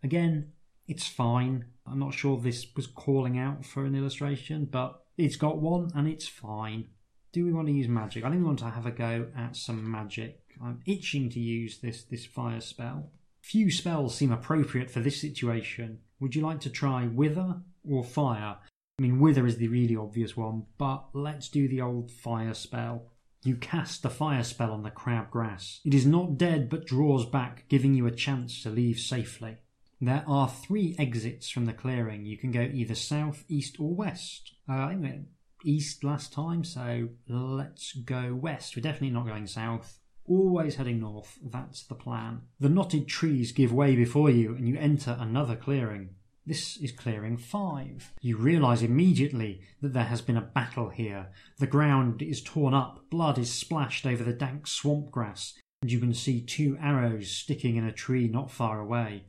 [0.02, 0.52] Again,
[0.86, 1.66] it's fine.
[1.86, 6.08] I'm not sure this was calling out for an illustration, but it's got one and
[6.08, 6.88] it's fine.
[7.32, 8.24] Do we want to use magic?
[8.24, 10.40] I think we want to have a go at some magic.
[10.62, 13.10] I'm itching to use this this fire spell.
[13.40, 15.98] Few spells seem appropriate for this situation.
[16.20, 17.56] Would you like to try wither
[17.88, 18.58] or fire?
[18.98, 23.08] I mean, wither is the really obvious one, but let's do the old fire spell.
[23.44, 25.80] You cast the fire spell on the crabgrass.
[25.84, 29.56] It is not dead but draws back, giving you a chance to leave safely.
[30.04, 32.26] There are three exits from the clearing.
[32.26, 34.52] You can go either south, east, or west.
[34.68, 35.28] Uh, I went
[35.64, 38.74] east last time, so let's go west.
[38.74, 40.00] We're definitely not going south.
[40.26, 41.38] Always heading north.
[41.40, 42.40] That's the plan.
[42.58, 46.16] The knotted trees give way before you, and you enter another clearing.
[46.44, 48.12] This is clearing five.
[48.20, 51.28] You realise immediately that there has been a battle here.
[51.60, 56.00] The ground is torn up, blood is splashed over the dank swamp grass, and you
[56.00, 59.26] can see two arrows sticking in a tree not far away.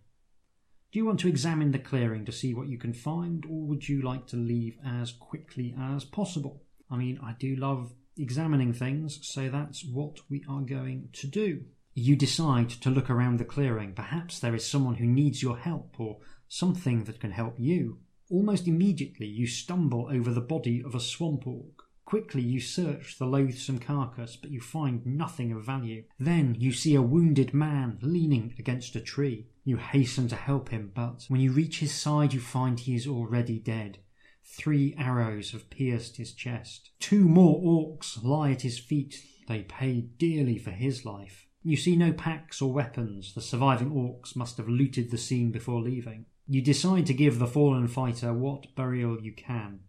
[0.93, 3.89] Do you want to examine the clearing to see what you can find, or would
[3.89, 6.61] you like to leave as quickly as possible?
[6.91, 11.63] I mean, I do love examining things, so that's what we are going to do.
[11.95, 13.93] You decide to look around the clearing.
[13.93, 17.97] Perhaps there is someone who needs your help, or something that can help you.
[18.29, 21.82] Almost immediately, you stumble over the body of a swamp orc.
[22.13, 26.03] Quickly, you search the loathsome carcass, but you find nothing of value.
[26.19, 29.47] Then you see a wounded man leaning against a tree.
[29.63, 33.07] You hasten to help him, but when you reach his side, you find he is
[33.07, 33.97] already dead.
[34.45, 36.91] Three arrows have pierced his chest.
[36.99, 39.15] Two more orcs lie at his feet.
[39.47, 41.47] They paid dearly for his life.
[41.63, 43.33] You see no packs or weapons.
[43.33, 46.27] The surviving orcs must have looted the scene before leaving.
[46.47, 49.79] You decide to give the fallen fighter what burial you can.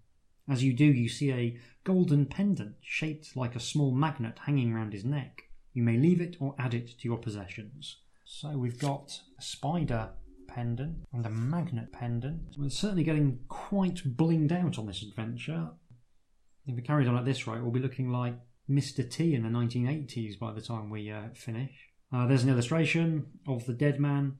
[0.49, 4.93] As you do, you see a golden pendant shaped like a small magnet hanging round
[4.93, 5.45] his neck.
[5.73, 7.99] You may leave it or add it to your possessions.
[8.25, 10.11] So we've got a spider
[10.47, 12.57] pendant and a magnet pendant.
[12.59, 15.71] We're certainly getting quite blinged out on this adventure.
[16.67, 18.35] If we carry on at this rate, we'll be looking like
[18.69, 19.09] Mr.
[19.09, 21.73] T in the 1980s by the time we uh, finish.
[22.13, 24.37] Uh, there's an illustration of the dead man.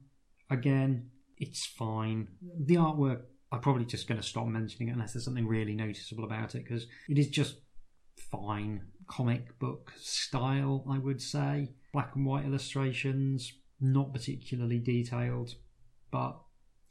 [0.49, 2.29] Again, it's fine.
[2.59, 3.23] The artwork,
[3.55, 6.65] I'm probably just going to stop mentioning it unless there's something really noticeable about it
[6.65, 7.61] because it is just
[8.29, 11.71] fine comic book style, I would say.
[11.93, 15.55] Black and white illustrations, not particularly detailed,
[16.11, 16.37] but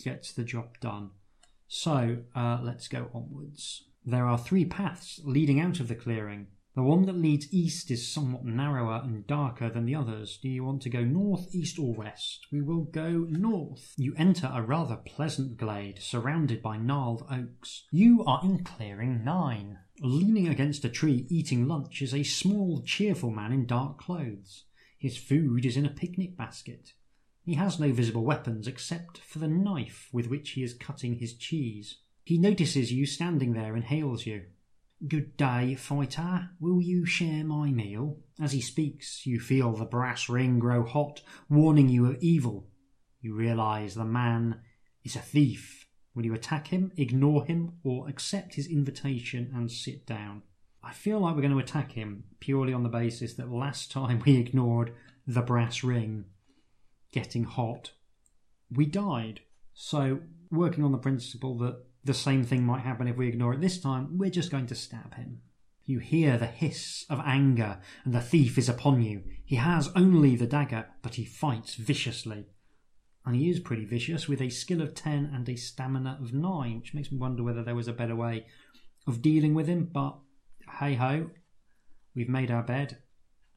[0.03, 1.11] gets the job done.
[1.69, 3.85] So uh, let's go onwards.
[4.03, 6.47] There are three paths leading out of the clearing.
[6.77, 10.39] The one that leads east is somewhat narrower and darker than the others.
[10.43, 12.47] Do you want to go north, east, or west?
[12.51, 13.95] We will go north.
[13.97, 17.85] You enter a rather pleasant glade surrounded by gnarled oaks.
[17.93, 19.79] You are in clearing nine.
[20.01, 24.65] Leaning against a tree eating lunch is a small, cheerful man in dark clothes.
[24.99, 26.95] His food is in a picnic basket.
[27.45, 31.35] He has no visible weapons except for the knife with which he is cutting his
[31.35, 31.99] cheese.
[32.25, 34.47] He notices you standing there and hails you.
[35.07, 36.51] Good day, fighter.
[36.61, 38.21] Will you share my meal?
[38.41, 42.69] As he speaks, you feel the brass ring grow hot, warning you of evil.
[43.21, 44.61] You realize the man
[45.03, 45.87] is a thief.
[46.15, 50.43] Will you attack him, ignore him, or accept his invitation and sit down?
[50.83, 54.23] I feel like we're going to attack him purely on the basis that last time
[54.25, 54.95] we ignored
[55.27, 56.27] the brass ring
[57.13, 57.93] getting hot,
[58.71, 59.41] we died.
[59.75, 63.61] So, working on the principle that the same thing might happen if we ignore it
[63.61, 65.41] this time, we're just going to stab him.
[65.87, 69.23] You hear the hiss of anger, and the thief is upon you.
[69.45, 72.47] He has only the dagger, but he fights viciously.
[73.27, 76.79] And he is pretty vicious, with a skill of 10 and a stamina of 9,
[76.79, 78.47] which makes me wonder whether there was a better way
[79.07, 79.91] of dealing with him.
[79.93, 80.17] But
[80.79, 81.31] hey ho,
[82.15, 82.99] we've made our bed,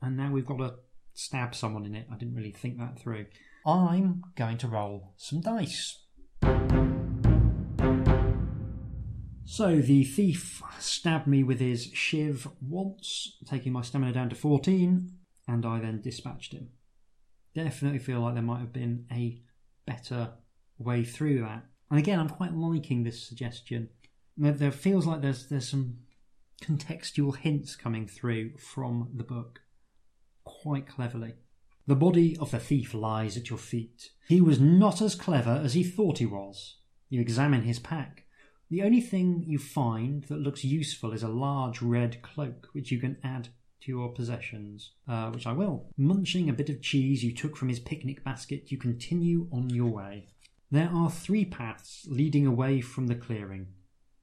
[0.01, 0.75] and now we've got to
[1.13, 2.07] stab someone in it.
[2.12, 3.25] I didn't really think that through.
[3.65, 5.97] I'm going to roll some dice.
[9.49, 15.10] So the thief stabbed me with his shiv once, taking my stamina down to 14,
[15.47, 16.71] and I then dispatched him.
[17.55, 19.41] Definitely feel like there might have been a
[19.86, 20.33] better
[20.77, 21.63] way through that.
[21.89, 23.88] And again, I'm quite liking this suggestion.
[24.36, 25.99] There, feels like there's there's some
[26.62, 29.62] contextual hints coming through from the book
[30.43, 31.35] quite cleverly.
[31.87, 34.10] The body of the thief lies at your feet.
[34.27, 36.79] He was not as clever as he thought he was.
[37.08, 38.25] You examine his pack.
[38.70, 43.00] The only thing you find that looks useful is a large red cloak, which you
[43.00, 43.48] can add
[43.82, 45.86] to your possessions, uh, which I will.
[45.98, 49.88] Munching a bit of cheese you took from his picnic basket, you continue on your
[49.88, 50.28] way.
[50.70, 53.68] There are three paths leading away from the clearing.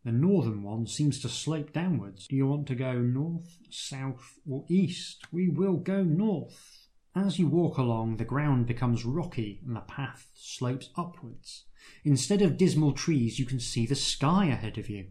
[0.05, 2.27] The northern one seems to slope downwards.
[2.27, 5.25] Do you want to go north, south, or east?
[5.33, 6.89] We will go north.
[7.17, 11.65] As you walk along, the ground becomes rocky and the path slopes upwards.
[12.05, 15.07] Instead of dismal trees, you can see the sky ahead of you.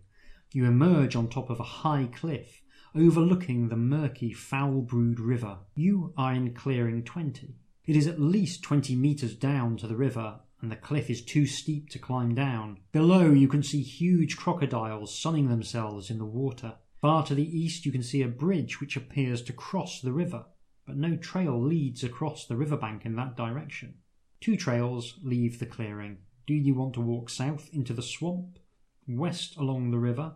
[0.51, 2.61] You emerge on top of a high cliff,
[2.95, 5.57] overlooking the murky, Foulbrood river.
[5.75, 7.55] You are in clearing 20.
[7.85, 11.45] It is at least 20 metres down to the river, and the cliff is too
[11.45, 12.77] steep to climb down.
[12.91, 16.75] Below, you can see huge crocodiles sunning themselves in the water.
[17.01, 20.45] Far to the east, you can see a bridge which appears to cross the river,
[20.85, 23.95] but no trail leads across the riverbank in that direction.
[24.39, 26.19] Two trails leave the clearing.
[26.45, 28.59] Do you want to walk south into the swamp,
[29.07, 30.35] west along the river,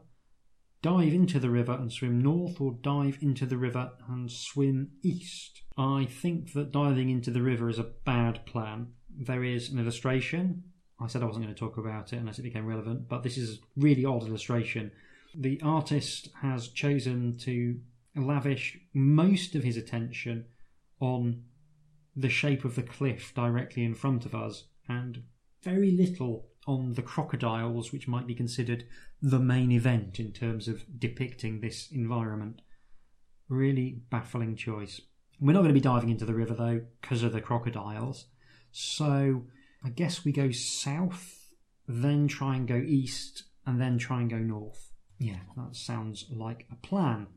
[0.81, 5.63] dive into the river and swim north, or dive into the river and swim east?
[5.77, 8.93] I think that diving into the river is a bad plan.
[9.09, 10.63] There is an illustration.
[10.99, 13.37] I said I wasn't going to talk about it unless it became relevant, but this
[13.37, 14.91] is a really odd illustration.
[15.35, 17.79] The artist has chosen to
[18.15, 20.45] lavish most of his attention
[20.99, 21.43] on
[22.15, 25.21] the shape of the cliff directly in front of us and
[25.63, 28.85] very little on the crocodiles, which might be considered
[29.21, 32.61] the main event in terms of depicting this environment.
[33.49, 34.99] Really baffling choice.
[35.39, 38.25] We're not going to be diving into the river though because of the crocodiles.
[38.71, 39.43] So
[39.83, 41.53] I guess we go south,
[41.87, 44.91] then try and go east, and then try and go north.
[45.19, 47.27] Yeah, that sounds like a plan.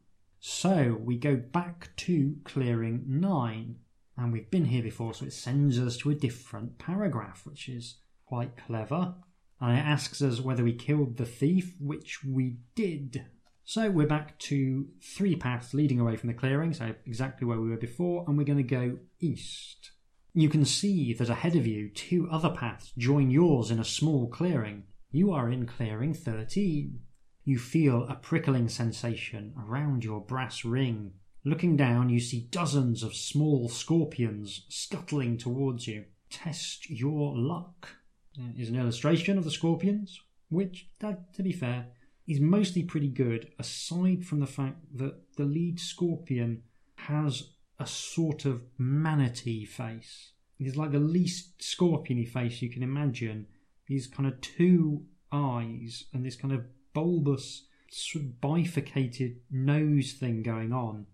[0.40, 3.76] So we go back to clearing 9,
[4.16, 7.96] and we've been here before, so it sends us to a different paragraph, which is
[8.30, 9.16] quite clever.
[9.60, 13.26] And it asks us whether we killed the thief, which we did.
[13.64, 17.68] So we're back to three paths leading away from the clearing, so exactly where we
[17.68, 19.90] were before, and we're going to go east.
[20.32, 24.28] You can see that ahead of you, two other paths join yours in a small
[24.28, 24.84] clearing.
[25.10, 27.00] You are in clearing 13.
[27.44, 31.14] You feel a prickling sensation around your brass ring.
[31.44, 36.04] Looking down, you see dozens of small scorpions scuttling towards you.
[36.30, 37.88] Test your luck.
[38.36, 41.86] There is an illustration of the scorpions, which, to be fair,
[42.26, 46.62] is mostly pretty good, aside from the fact that the lead scorpion
[46.94, 50.32] has a sort of manatee face.
[50.58, 53.46] It's like the least scorpiony face you can imagine.
[53.86, 60.42] These kind of two eyes and this kind of bulbous, sort of bifurcated nose thing
[60.42, 61.06] going on.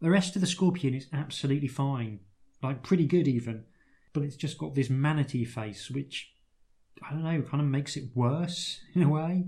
[0.00, 2.20] The rest of the scorpion is absolutely fine,
[2.62, 3.64] like pretty good even,
[4.12, 6.32] but it's just got this manatee face, which
[7.02, 9.46] I don't know, kind of makes it worse in a way.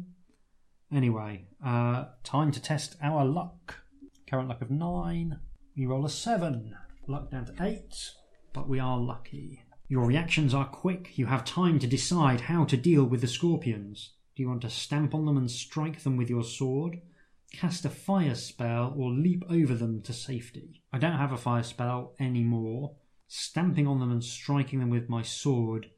[0.92, 3.76] Anyway, uh, time to test our luck.
[4.28, 5.40] Current luck of nine.
[5.76, 6.76] We roll a seven.
[7.06, 7.94] Luck down to eight,
[8.52, 9.62] but we are lucky.
[9.88, 11.18] Your reactions are quick.
[11.18, 14.12] You have time to decide how to deal with the scorpions.
[14.36, 17.00] Do you want to stamp on them and strike them with your sword?
[17.52, 20.82] Cast a fire spell or leap over them to safety?
[20.92, 22.96] I don't have a fire spell anymore.
[23.34, 25.88] Stamping on them and striking them with my sword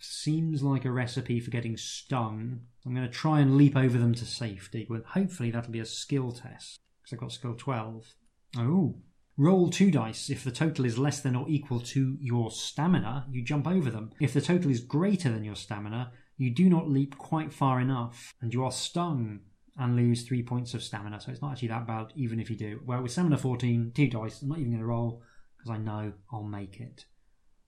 [0.00, 2.62] seems like a recipe for getting stung.
[2.84, 5.86] I'm going to try and leap over them to safety, but hopefully that'll be a
[5.86, 8.14] skill test because I've got skill 12.
[8.58, 8.96] Oh,
[9.36, 10.28] Roll two dice.
[10.28, 14.10] If the total is less than or equal to your stamina, you jump over them.
[14.18, 18.34] If the total is greater than your stamina, you do not leap quite far enough
[18.42, 19.38] and you are stung
[19.76, 21.20] and lose three points of stamina.
[21.20, 22.80] So it's not actually that bad, even if you do.
[22.84, 25.22] Well, with stamina 14, two dice, I'm not even going to roll
[25.66, 27.06] because I know I'll make it.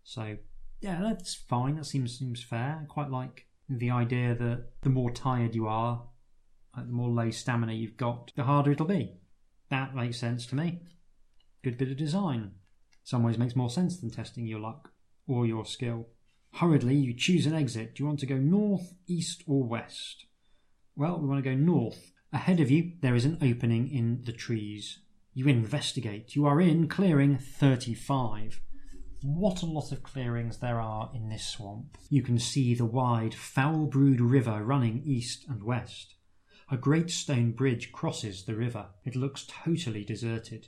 [0.03, 0.37] So,
[0.81, 1.77] yeah, that's fine.
[1.77, 2.81] That seems seems fair.
[2.83, 6.05] I quite like the idea that the more tired you are,
[6.77, 9.17] the more low stamina you've got, the harder it'll be.
[9.71, 10.81] That makes sense to me.
[11.63, 12.53] Good bit of design.
[13.03, 14.91] Some ways makes more sense than testing your luck
[15.27, 16.09] or your skill.
[16.55, 17.95] Hurriedly, you choose an exit.
[17.95, 20.27] Do you want to go north, east, or west?
[20.97, 22.13] Well, we want to go north.
[22.33, 25.01] Ahead of you, there is an opening in the trees.
[25.39, 26.35] You investigate.
[26.35, 28.61] You are in clearing 35.
[29.23, 31.97] What a lot of clearings there are in this swamp.
[32.11, 36.17] You can see the wide, Foulbrood river running east and west.
[36.73, 38.87] A great stone bridge crosses the river.
[39.05, 40.67] It looks totally deserted.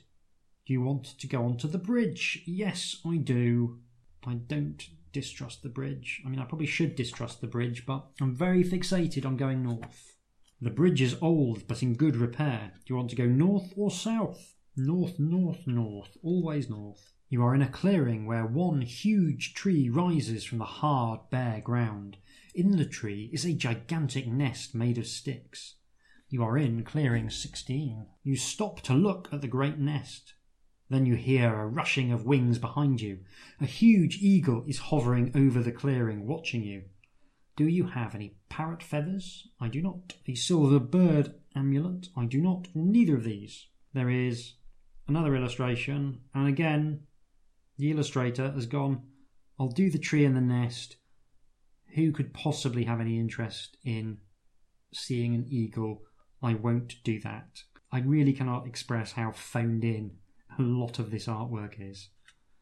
[0.65, 2.41] Do you want to go onto the bridge?
[2.45, 3.79] Yes, I do.
[4.25, 6.21] I don't distrust the bridge.
[6.25, 10.15] I mean, I probably should distrust the bridge, but I'm very fixated on going north.
[10.61, 12.71] The bridge is old, but in good repair.
[12.85, 14.55] Do you want to go north or south?
[14.77, 16.17] North, north, north.
[16.23, 17.11] Always north.
[17.27, 22.17] You are in a clearing where one huge tree rises from the hard, bare ground.
[22.55, 25.75] In the tree is a gigantic nest made of sticks.
[26.29, 28.05] You are in clearing 16.
[28.23, 30.35] You stop to look at the great nest.
[30.89, 33.19] Then you hear a rushing of wings behind you.
[33.59, 36.83] A huge eagle is hovering over the clearing, watching you.
[37.57, 39.49] Do you have any parrot feathers?
[39.59, 40.13] I do not.
[40.27, 42.07] A silver bird amulet?
[42.15, 42.69] I do not.
[42.73, 43.67] Neither of these.
[43.93, 44.53] There is
[45.07, 47.01] another illustration, and again,
[47.77, 49.03] the illustrator has gone,
[49.59, 50.97] I'll do the tree and the nest.
[51.95, 54.19] Who could possibly have any interest in
[54.93, 56.03] seeing an eagle?
[56.41, 57.63] I won't do that.
[57.91, 60.17] I really cannot express how phoned in
[60.57, 62.09] a lot of this artwork is.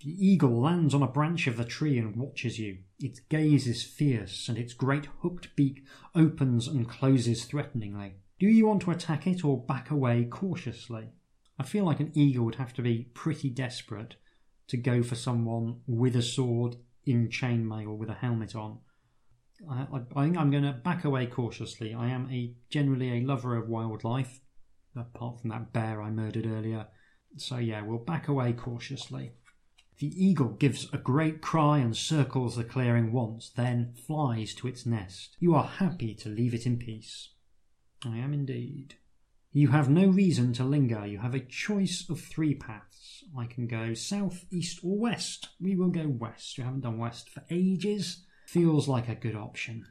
[0.02, 2.80] The eagle lands on a branch of the tree and watches you.
[3.00, 5.84] Its gaze is fierce, and its great hooked beak
[6.16, 8.16] opens and closes threateningly.
[8.40, 11.10] Do you want to attack it or back away cautiously?
[11.60, 14.16] I feel like an eagle would have to be pretty desperate
[14.70, 18.80] to go for someone with a sword in chainmail with a helmet on.
[19.70, 21.94] I, I, I think I'm going to back away cautiously.
[21.94, 24.40] I am a generally a lover of wildlife,
[24.96, 26.88] apart from that bear I murdered earlier.
[27.36, 29.34] So yeah, we'll back away cautiously.
[29.98, 34.86] The eagle gives a great cry and circles the clearing once, then flies to its
[34.86, 35.36] nest.
[35.40, 37.32] You are happy to leave it in peace.
[38.06, 38.96] I am indeed.
[39.52, 41.08] You have no reason to linger.
[41.08, 43.24] You have a choice of three paths.
[43.36, 45.50] I can go south, east, or west.
[45.60, 46.58] We will go west.
[46.58, 48.26] You haven't done west for ages.
[48.46, 49.88] Feels like a good option.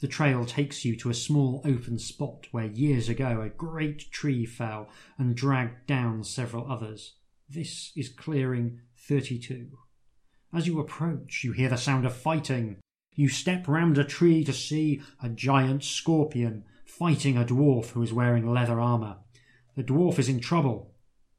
[0.00, 4.46] The trail takes you to a small open spot where years ago a great tree
[4.46, 4.88] fell
[5.18, 7.14] and dragged down several others.
[7.48, 9.68] This is clearing 32.
[10.54, 12.78] As you approach, you hear the sound of fighting.
[13.14, 18.12] You step round a tree to see a giant scorpion fighting a dwarf who is
[18.12, 19.16] wearing leather armour.
[19.76, 20.92] The dwarf is in trouble.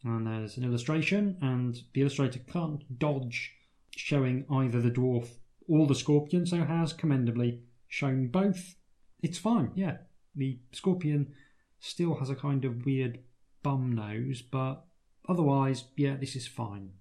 [0.03, 3.53] And there's an illustration, and the illustrator can't dodge
[3.95, 5.29] showing either the dwarf
[5.67, 8.75] or the scorpion, so has commendably shown both.
[9.21, 9.97] It's fine, yeah.
[10.35, 11.33] The scorpion
[11.79, 13.19] still has a kind of weird
[13.63, 14.85] bum nose, but
[15.27, 16.91] otherwise, yeah, this is fine.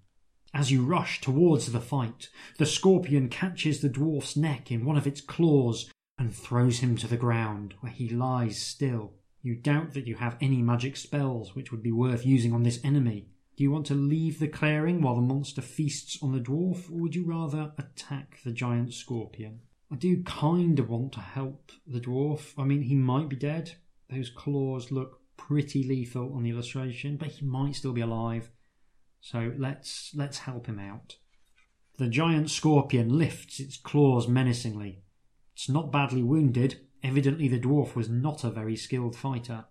[0.53, 5.05] As you rush towards the fight, the scorpion catches the dwarf's neck in one of
[5.05, 9.13] its claws and throws him to the ground, where he lies still.
[9.41, 12.79] You doubt that you have any magic spells which would be worth using on this
[12.83, 13.27] enemy.
[13.55, 16.99] Do you want to leave the clearing while the monster feasts on the dwarf, or
[16.99, 19.59] would you rather attack the giant scorpion?
[19.91, 22.53] I do kind of want to help the dwarf.
[22.57, 23.75] I mean, he might be dead.
[24.09, 28.49] Those claws look pretty lethal on the illustration, but he might still be alive.
[29.21, 31.17] So let's let's help him out.
[31.97, 35.03] The giant scorpion lifts its claws menacingly.
[35.55, 36.81] It's not badly wounded.
[37.01, 39.65] Evidently, the dwarf was not a very skilled fighter.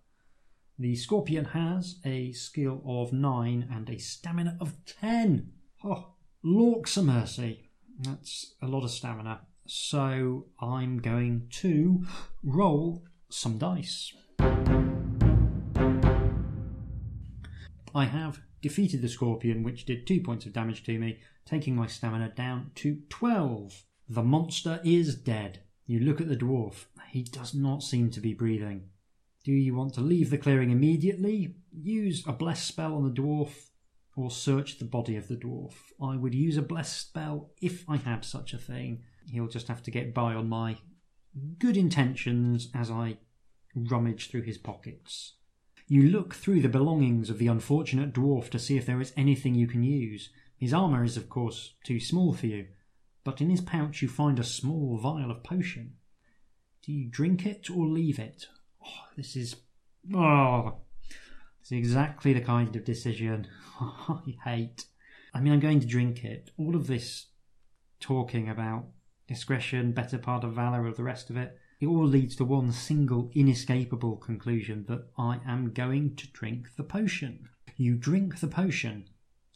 [0.78, 5.52] The scorpion has a skill of 9 and a stamina of 10.
[5.84, 7.68] Oh, lorks a mercy.
[8.00, 9.42] That's a lot of stamina.
[9.66, 12.04] So I'm going to
[12.42, 14.12] roll some dice.
[17.94, 21.86] I have defeated the scorpion, which did 2 points of damage to me, taking my
[21.86, 23.84] stamina down to 12.
[24.08, 25.60] The monster is dead.
[25.86, 26.86] You look at the dwarf.
[27.10, 28.88] He does not seem to be breathing.
[29.44, 33.70] Do you want to leave the clearing immediately, use a bless spell on the dwarf,
[34.16, 35.74] or search the body of the dwarf?
[36.02, 39.02] I would use a bless spell if I had such a thing.
[39.30, 40.78] He'll just have to get by on my
[41.58, 43.18] good intentions as I
[43.74, 45.34] rummage through his pockets.
[45.86, 49.54] You look through the belongings of the unfortunate dwarf to see if there is anything
[49.54, 50.30] you can use.
[50.56, 52.68] His armour is, of course, too small for you,
[53.24, 55.94] but in his pouch you find a small vial of potion.
[56.82, 58.46] Do you drink it or leave it?
[58.86, 59.56] Oh, this is.
[60.14, 60.76] Oh,
[61.60, 63.48] it's exactly the kind of decision
[63.80, 64.84] I hate.
[65.32, 66.50] I mean, I'm going to drink it.
[66.58, 67.26] All of this
[68.00, 68.84] talking about
[69.26, 72.70] discretion, better part of valor, or the rest of it, it all leads to one
[72.70, 77.48] single inescapable conclusion that I am going to drink the potion.
[77.76, 79.08] You drink the potion.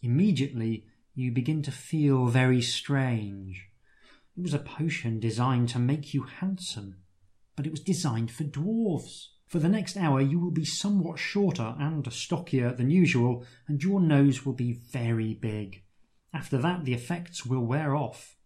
[0.03, 0.87] Immediately,
[1.19, 3.67] you begin to feel very strange.
[4.37, 6.99] It was a potion designed to make you handsome,
[7.57, 9.27] but it was designed for dwarves.
[9.49, 13.99] For the next hour, you will be somewhat shorter and stockier than usual, and your
[13.99, 15.83] nose will be very big.
[16.33, 18.37] After that, the effects will wear off.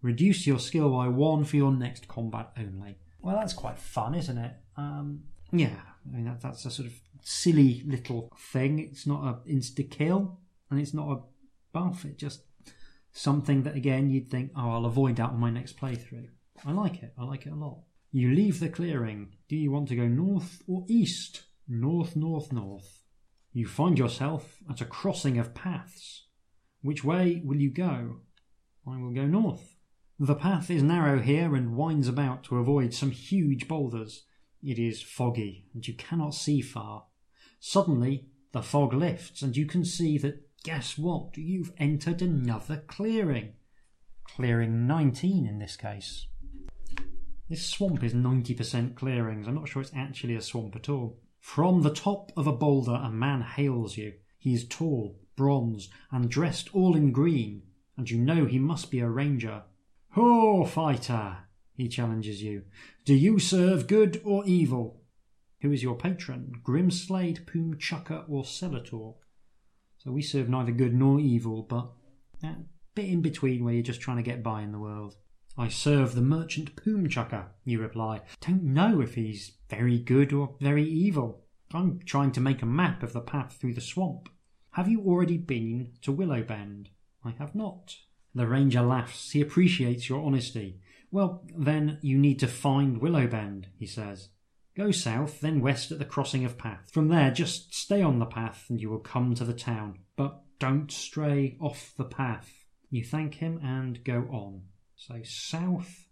[0.00, 2.96] Reduce your skill by one for your next combat only.
[3.20, 4.52] Well, that's quite fun, isn't it?
[4.78, 8.78] Um, yeah, I mean that, that's a sort of silly little thing.
[8.78, 10.38] It's not an insta kill,
[10.70, 11.20] and it's not a
[11.74, 12.06] buff.
[12.06, 12.44] It just
[13.12, 16.28] something that again you'd think, oh, I'll avoid that on my next playthrough.
[16.64, 17.12] I like it.
[17.18, 17.82] I like it a lot.
[18.10, 19.32] You leave the clearing.
[19.48, 21.42] Do you want to go north or east?
[21.68, 23.02] North, north, north.
[23.52, 26.26] You find yourself at a crossing of paths.
[26.82, 28.20] Which way will you go?
[28.86, 29.76] I will go north.
[30.18, 34.24] The path is narrow here and winds about to avoid some huge boulders.
[34.62, 37.06] It is foggy and you cannot see far.
[37.58, 41.36] Suddenly, the fog lifts and you can see that guess what?
[41.36, 43.52] You've entered another clearing.
[44.24, 46.26] Clearing 19 in this case.
[47.48, 49.46] This swamp is 90% clearings.
[49.46, 51.20] I'm not sure it's actually a swamp at all.
[51.38, 54.14] From the top of a boulder, a man hails you.
[54.38, 57.62] He is tall, bronze, and dressed all in green,
[57.98, 59.62] and you know he must be a ranger.
[60.12, 61.36] Ho, fighter!
[61.74, 62.62] He challenges you.
[63.04, 65.02] Do you serve good or evil?
[65.60, 66.54] Who is your patron?
[66.62, 69.16] Grimslade, Poomchucker, or Selator?
[70.04, 71.90] So we serve neither good nor evil, but
[72.42, 72.58] that
[72.94, 75.16] bit in between where you're just trying to get by in the world.
[75.56, 78.20] I serve the merchant Poomchucker, you reply.
[78.40, 81.44] Don't know if he's very good or very evil.
[81.72, 84.28] I'm trying to make a map of the path through the swamp.
[84.72, 86.90] Have you already been to Willow Bend?
[87.24, 87.96] I have not.
[88.34, 89.30] The ranger laughs.
[89.30, 90.80] He appreciates your honesty.
[91.12, 94.30] Well, then you need to find Willow Bend, he says.
[94.76, 96.90] Go south, then west at the crossing of path.
[96.92, 100.00] From there, just stay on the path and you will come to the town.
[100.16, 102.50] But don't stray off the path.
[102.90, 104.62] You thank him and go on.
[104.96, 106.06] So south,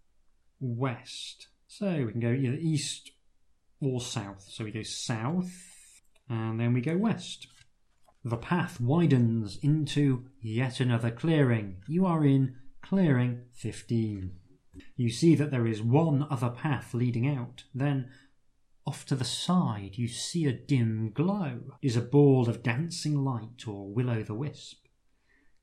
[0.60, 1.48] west.
[1.66, 3.10] So we can go either east
[3.80, 4.46] or south.
[4.48, 5.50] So we go south
[6.28, 7.48] and then we go west.
[8.24, 11.78] The path widens into yet another clearing.
[11.88, 14.32] You are in clearing 15.
[14.96, 17.64] You see that there is one other path leading out.
[17.74, 18.10] Then,
[18.86, 21.60] off to the side, you see a dim glow.
[21.80, 24.86] It is a ball of dancing light or will o' the wisp.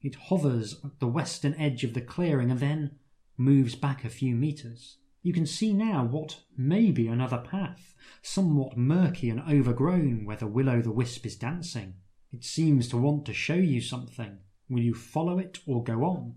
[0.02, 2.98] It hovers at the western edge of the clearing and then
[3.38, 4.98] moves back a few meters.
[5.22, 10.48] You can see now what may be another path, somewhat murky and overgrown where the
[10.48, 11.96] will o' the wisp is dancing.
[12.32, 14.38] It seems to want to show you something.
[14.70, 16.36] Will you follow it or go on?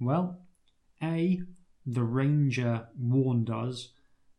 [0.00, 0.40] Well,
[1.02, 1.42] A,
[1.86, 3.90] the ranger warned us,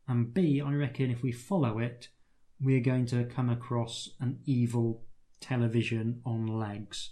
[0.08, 2.08] and B, I reckon if we follow it,
[2.60, 5.02] we're going to come across an evil
[5.40, 7.10] television on legs.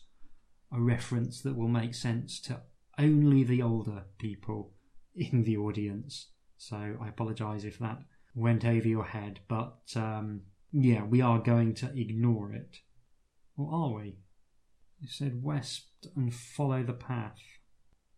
[0.72, 2.60] A reference that will make sense to
[2.98, 4.72] only the older people
[5.14, 6.28] in the audience.
[6.56, 7.98] So I apologise if that
[8.34, 10.42] went over your head, but um,
[10.72, 12.78] yeah, we are going to ignore it.
[13.56, 14.16] Or are we?
[15.00, 15.86] You said west
[16.16, 17.38] and follow the path.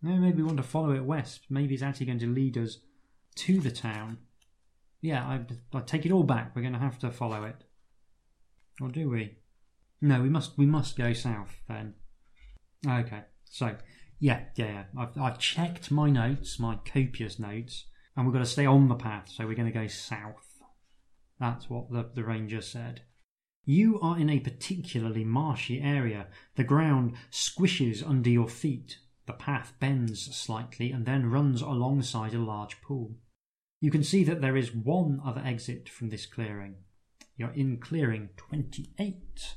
[0.02, 1.46] No, maybe we want to follow it west.
[1.50, 2.78] Maybe it's actually going to lead us
[3.36, 4.18] to the town.
[5.06, 5.40] Yeah, I,
[5.72, 6.56] I take it all back.
[6.56, 7.62] We're going to have to follow it.
[8.80, 9.38] Or do we?
[10.00, 10.58] No, we must.
[10.58, 11.94] We must go south then.
[12.84, 13.22] Okay.
[13.44, 13.76] So,
[14.18, 14.84] yeah, yeah, yeah.
[14.98, 17.86] I've, I've checked my notes, my copious notes,
[18.16, 19.30] and we've got to stay on the path.
[19.32, 20.60] So we're going to go south.
[21.38, 23.02] That's what the, the ranger said.
[23.64, 26.26] You are in a particularly marshy area.
[26.56, 28.98] The ground squishes under your feet.
[29.26, 33.14] The path bends slightly and then runs alongside a large pool.
[33.80, 36.76] You can see that there is one other exit from this clearing.
[37.36, 39.56] You're in clearing 28.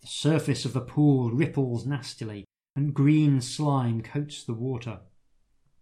[0.00, 2.44] The surface of the pool ripples nastily,
[2.76, 5.00] and green slime coats the water.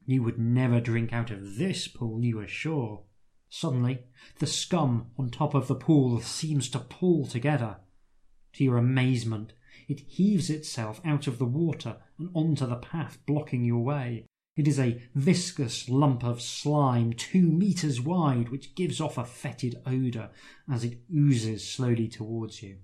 [0.06, 3.02] You would never drink out of this pool, you are sure.
[3.48, 4.04] Suddenly,
[4.38, 7.78] the scum on top of the pool seems to pull together.
[8.54, 9.52] To your amazement,
[9.88, 14.26] it heaves itself out of the water and onto the path, blocking your way.
[14.54, 19.80] It is a viscous lump of slime two meters wide, which gives off a fetid
[19.86, 20.30] odour
[20.70, 22.78] as it oozes slowly towards you.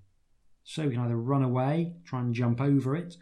[0.65, 3.17] So we can either run away, try and jump over it,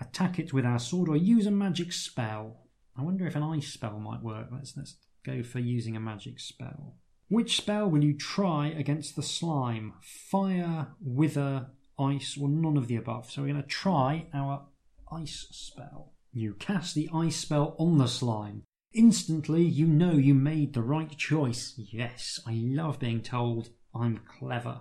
[0.00, 2.62] attack it with our sword, or use a magic spell.
[2.96, 4.48] I wonder if an ice spell might work.
[4.50, 6.96] Let's let's go for using a magic spell.
[7.28, 9.94] Which spell will you try against the slime?
[10.02, 11.68] Fire, wither,
[11.98, 13.30] ice, or none of the above?
[13.30, 14.66] So we're going to try our
[15.10, 16.13] ice spell.
[16.36, 18.64] You cast the ice spell on the slime.
[18.92, 21.74] Instantly, you know you made the right choice.
[21.76, 24.80] Yes, I love being told I'm clever.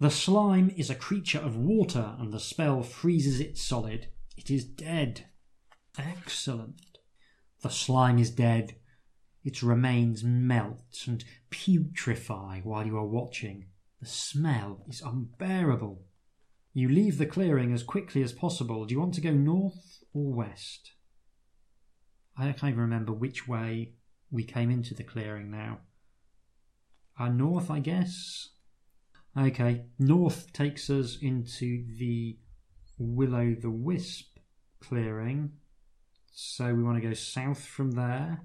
[0.00, 4.08] The slime is a creature of water, and the spell freezes it solid.
[4.36, 5.28] It is dead.
[5.96, 6.98] Excellent.
[7.62, 8.74] The slime is dead.
[9.42, 13.64] Its remains melt and putrefy while you are watching.
[13.98, 16.04] The smell is unbearable.
[16.74, 18.84] You leave the clearing as quickly as possible.
[18.84, 20.92] Do you want to go north or west?
[22.36, 23.94] I can't even remember which way
[24.30, 25.80] we came into the clearing now.
[27.18, 28.48] Uh, north, I guess.
[29.38, 32.38] Okay, north takes us into the
[32.98, 34.38] Will o' the Wisp
[34.80, 35.52] clearing.
[36.32, 38.44] So we want to go south from there.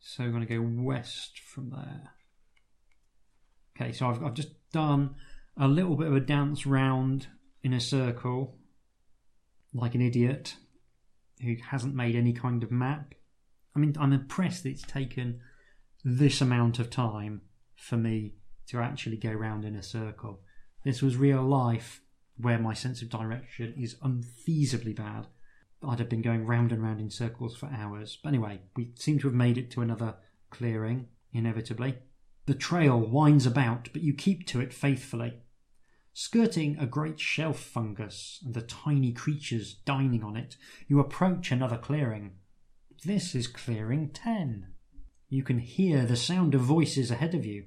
[0.00, 2.12] So we're going to go west from there.
[3.76, 5.14] Okay, so I've, I've just done
[5.56, 7.28] a little bit of a dance round
[7.62, 8.56] in a circle,
[9.72, 10.56] like an idiot
[11.42, 13.14] who hasn't made any kind of map.
[13.74, 15.40] I mean, I'm impressed that it's taken
[16.04, 17.42] this amount of time
[17.76, 18.34] for me
[18.68, 20.40] to actually go round in a circle.
[20.84, 22.00] This was real life
[22.36, 25.26] where my sense of direction is unfeasibly bad.
[25.86, 28.18] I'd have been going round and round in circles for hours.
[28.22, 30.16] But anyway, we seem to have made it to another
[30.50, 31.96] clearing, inevitably.
[32.46, 35.40] The trail winds about, but you keep to it faithfully.
[36.12, 40.56] Skirting a great shelf fungus and the tiny creatures dining on it,
[40.88, 42.32] you approach another clearing.
[43.04, 44.66] This is clearing 10.
[45.28, 47.66] You can hear the sound of voices ahead of you.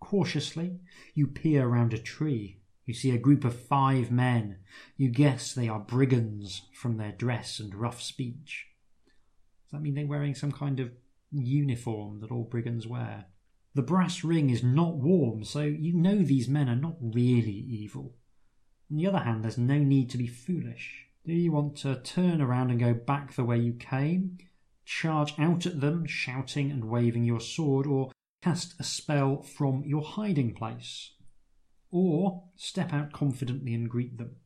[0.00, 0.80] Cautiously,
[1.14, 2.60] you peer round a tree.
[2.84, 4.58] You see a group of five men.
[4.96, 8.66] You guess they are brigands from their dress and rough speech.
[9.64, 10.90] Does that mean they're wearing some kind of
[11.32, 13.26] uniform that all brigands wear.
[13.74, 18.14] The brass ring is not warm, so you know these men are not really evil.
[18.90, 21.06] On the other hand, there's no need to be foolish.
[21.24, 24.36] Do you want to turn around and go back the way you came?
[24.84, 28.10] Charge out at them, shouting and waving your sword, or
[28.42, 31.12] cast a spell from your hiding place?
[31.90, 34.36] Or step out confidently and greet them?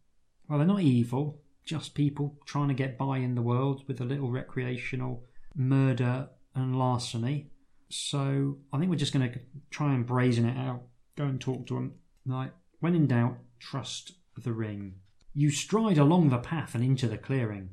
[0.48, 4.04] Well, they're not evil, just people trying to get by in the world with a
[4.04, 5.24] little recreational
[5.56, 7.50] murder and larceny.
[7.88, 9.38] So I think we're just going to
[9.70, 10.82] try and brazen it out.
[11.16, 11.94] Go and talk to them.
[12.26, 14.96] Like, when in doubt, trust the ring.
[15.32, 17.70] You stride along the path and into the clearing.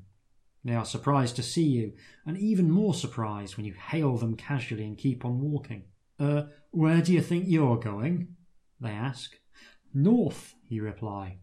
[0.65, 1.93] They are surprised to see you,
[2.25, 5.83] and even more surprised when you hail them casually and keep on walking.
[6.19, 8.35] Uh, where do you think you're going?
[8.79, 9.37] They ask.
[9.93, 11.39] North, you reply.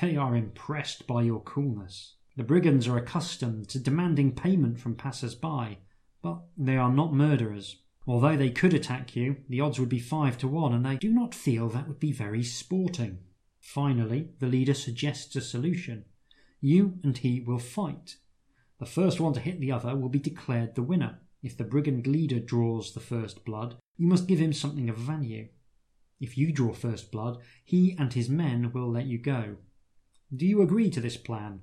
[0.00, 2.16] They are impressed by your coolness.
[2.36, 5.78] The brigands are accustomed to demanding payment from passers by,
[6.22, 7.76] but they are not murderers.
[8.10, 11.12] Although they could attack you, the odds would be five to one, and they do
[11.12, 13.20] not feel that would be very sporting.
[13.60, 16.04] Finally, the leader suggests a solution.
[16.60, 18.16] You and he will fight.
[18.80, 21.20] The first one to hit the other will be declared the winner.
[21.40, 25.46] If the brigand leader draws the first blood, you must give him something of value.
[26.18, 29.54] If you draw first blood, he and his men will let you go.
[30.34, 31.60] Do you agree to this plan?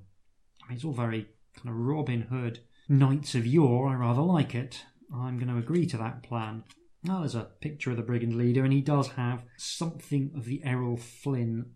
[0.64, 2.60] I mean, it's all very kind of Robin Hood.
[2.88, 4.86] Knights of yore, I rather like it.
[5.14, 6.64] I'm going to agree to that plan.
[7.02, 10.62] Now, there's a picture of the brigand leader, and he does have something of the
[10.64, 11.72] Errol Flynn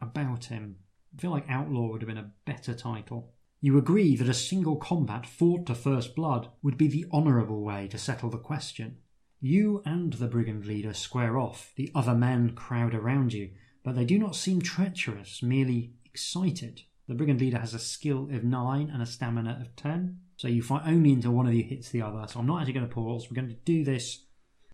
[0.00, 0.76] about him.
[1.16, 3.34] I feel like Outlaw would have been a better title.
[3.60, 7.86] You agree that a single combat fought to first blood would be the honourable way
[7.88, 8.96] to settle the question.
[9.40, 13.50] You and the brigand leader square off, the other men crowd around you,
[13.84, 16.82] but they do not seem treacherous, merely excited.
[17.08, 20.60] The brigand leader has a skill of 9 and a stamina of 10, so you
[20.60, 22.26] fight only until one of you hits the other.
[22.26, 23.28] So I'm not actually going to pause.
[23.30, 24.24] We're going to do this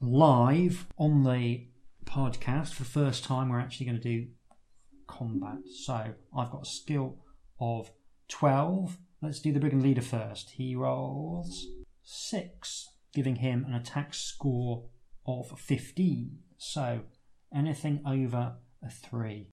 [0.00, 1.66] live on the
[2.06, 3.50] podcast for the first time.
[3.50, 4.28] We're actually going to do
[5.06, 5.58] combat.
[5.84, 7.18] So I've got a skill
[7.60, 7.90] of
[8.28, 8.96] 12.
[9.20, 10.52] Let's do the brigand leader first.
[10.52, 11.66] He rolls
[12.02, 14.86] 6, giving him an attack score
[15.26, 16.38] of 15.
[16.56, 17.00] So
[17.54, 19.50] anything over a 3.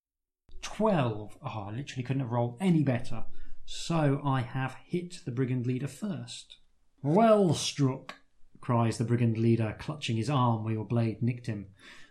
[0.62, 1.38] 12.
[1.44, 3.26] Oh, I literally couldn't have rolled any better.
[3.66, 6.58] So I have hit the brigand leader first.
[7.04, 8.16] Well struck,
[8.62, 11.68] cries the brigand leader, clutching his arm where your blade nicked him.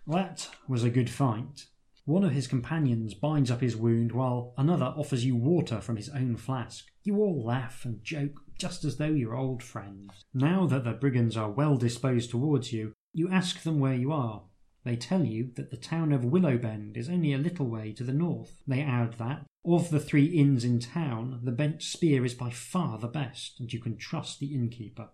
[0.07, 1.66] That was a good fight.
[2.05, 6.11] One of his companions binds up his wound while another offers you water from his
[6.11, 6.84] own flask.
[7.02, 10.11] You all laugh and joke just as though you're old friends.
[10.34, 14.42] Now that the brigands are well disposed towards you, you ask them where you are.
[14.84, 18.12] They tell you that the town of Willowbend is only a little way to the
[18.12, 18.62] north.
[18.66, 22.99] They add that, of the three inns in town, the bent spear is by far
[22.99, 25.09] the best, and you can trust the innkeeper.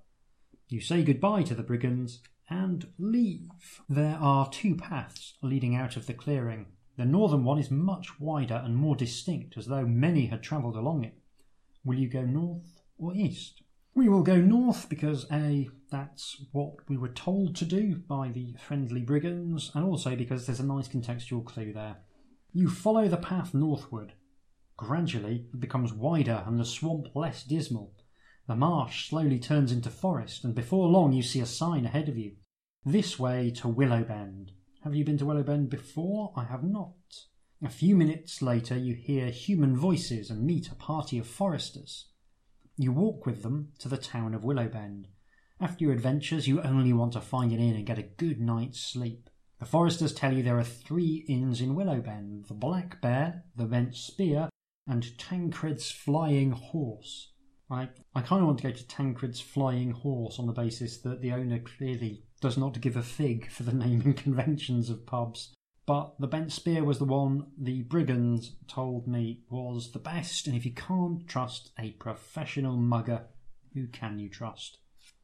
[0.69, 3.81] You say goodbye to the brigands and leave.
[3.89, 6.67] There are two paths leading out of the clearing.
[6.97, 11.05] The northern one is much wider and more distinct, as though many had travelled along
[11.05, 11.15] it.
[11.85, 13.63] Will you go north or east?
[13.95, 18.55] We will go north because A, that's what we were told to do by the
[18.59, 21.99] friendly brigands, and also because there's a nice contextual clue there.
[22.53, 24.13] You follow the path northward.
[24.81, 27.93] Gradually, it becomes wider and the swamp less dismal.
[28.49, 32.17] The marsh slowly turns into forest, and before long you see a sign ahead of
[32.17, 32.37] you.
[32.83, 34.53] This way to Willow Bend.
[34.83, 36.33] Have you been to Willow Bend before?
[36.35, 36.95] I have not.
[37.63, 42.07] A few minutes later, you hear human voices and meet a party of foresters.
[42.79, 45.09] You walk with them to the town of Willow Bend.
[45.61, 48.81] After your adventures, you only want to find an inn and get a good night's
[48.81, 49.29] sleep.
[49.59, 53.67] The foresters tell you there are three inns in Willow Bend the Black Bear, the
[53.67, 54.49] Bent Spear,
[54.91, 57.31] and Tancred's Flying Horse.
[57.71, 61.23] I, I kind of want to go to Tancred's Flying Horse on the basis that
[61.23, 65.55] the owner clearly does not give a fig for the naming conventions of pubs.
[65.87, 70.57] But the Bent Spear was the one the brigands told me was the best, and
[70.57, 73.27] if you can't trust a professional mugger,
[73.75, 74.79] who can you trust?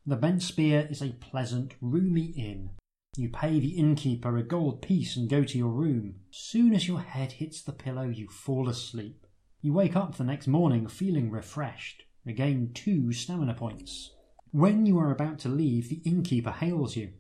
[0.07, 2.71] The Bent Spear is a pleasant, roomy inn.
[3.17, 6.21] You pay the innkeeper a gold piece and go to your room.
[6.31, 9.26] Soon as your head hits the pillow, you fall asleep.
[9.63, 14.13] You wake up the next morning feeling refreshed, regain two stamina points.
[14.51, 17.13] When you are about to leave, the innkeeper hails you.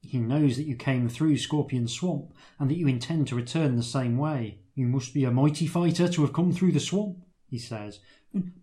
[0.00, 3.82] He knows that you came through Scorpion Swamp and that you intend to return the
[3.82, 4.58] same way.
[4.74, 8.00] You must be a mighty fighter to have come through the swamp, he says.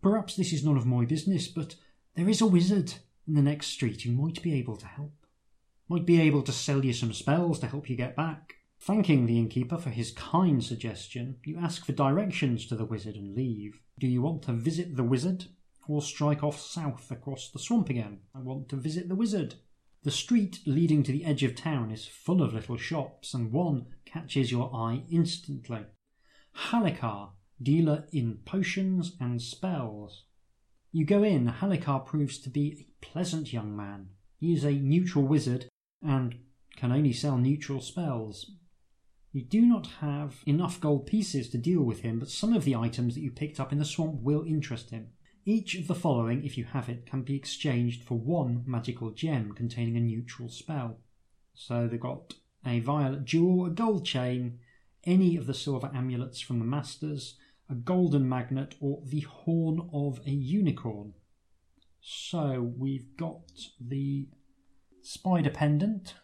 [0.01, 1.75] Perhaps this is none of my business, but
[2.15, 2.93] there is a wizard
[3.27, 5.13] in the next street who might be able to help.
[5.87, 8.55] Might be able to sell you some spells to help you get back.
[8.81, 13.35] Thanking the innkeeper for his kind suggestion, you ask for directions to the wizard and
[13.35, 13.81] leave.
[13.99, 15.45] Do you want to visit the wizard?
[15.89, 18.19] or strike off south across the swamp again.
[18.35, 19.55] I want to visit the wizard.
[20.03, 23.87] The street leading to the edge of town is full of little shops, and one
[24.05, 25.85] catches your eye instantly.
[26.55, 30.25] Halikar, dealer in potions and spells.
[30.91, 34.09] You go in, Halikar proves to be a pleasant young man.
[34.37, 35.65] He is a neutral wizard
[36.03, 36.35] and
[36.75, 38.51] can only sell neutral spells.
[39.31, 42.75] You do not have enough gold pieces to deal with him, but some of the
[42.75, 45.09] items that you picked up in the swamp will interest him.
[45.45, 49.53] Each of the following, if you have it, can be exchanged for one magical gem
[49.53, 50.99] containing a neutral spell.
[51.53, 52.33] So they've got
[52.65, 54.59] a violet jewel, a gold chain,
[55.03, 57.37] any of the silver amulets from the masters,
[57.69, 61.13] a golden magnet, or the horn of a unicorn.
[62.01, 63.43] So we've got
[63.79, 64.27] the
[65.01, 66.15] spider pendant.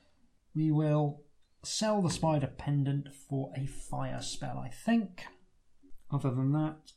[0.55, 1.24] We will
[1.65, 5.25] sell the spider pendant for a fire spell, I think.
[6.11, 6.91] Other than that,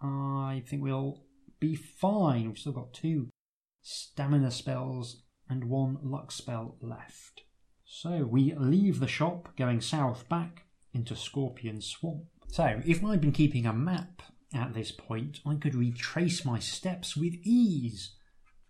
[0.00, 1.24] I think we'll
[1.60, 2.48] be fine.
[2.48, 3.28] We've still got two
[3.82, 7.42] stamina spells and one luck spell left.
[7.84, 12.24] So we leave the shop going south back into Scorpion Swamp.
[12.48, 14.22] So if I'd been keeping a map
[14.54, 18.14] at this point, I could retrace my steps with ease.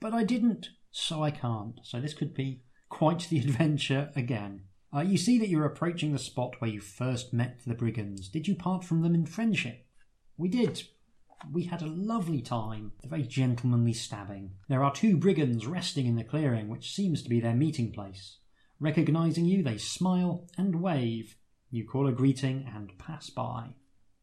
[0.01, 1.81] But I didn't, so I can't.
[1.83, 4.65] So this could be quite the adventure again.
[4.95, 8.29] Uh, you see that you're approaching the spot where you first met the brigands.
[8.29, 9.87] Did you part from them in friendship?
[10.39, 10.83] We did.
[11.53, 14.53] We had a lovely time, a very gentlemanly stabbing.
[14.69, 18.39] There are two brigands resting in the clearing, which seems to be their meeting place.
[18.81, 21.37] Recognizing you, they smile and wave.
[21.71, 23.75] You call a greeting and pass by.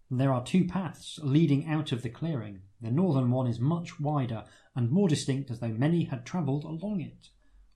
[0.10, 2.62] There are two paths leading out of the clearing.
[2.82, 4.44] The northern one is much wider
[4.76, 7.30] and more distinct as though many had travelled along it.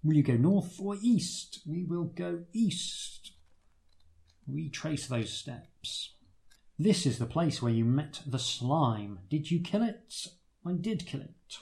[0.03, 1.59] Will you go north or east?
[1.67, 3.33] We will go east.
[4.47, 6.13] Retrace those steps.
[6.77, 9.19] This is the place where you met the slime.
[9.29, 10.27] Did you kill it?
[10.65, 11.57] I did kill it.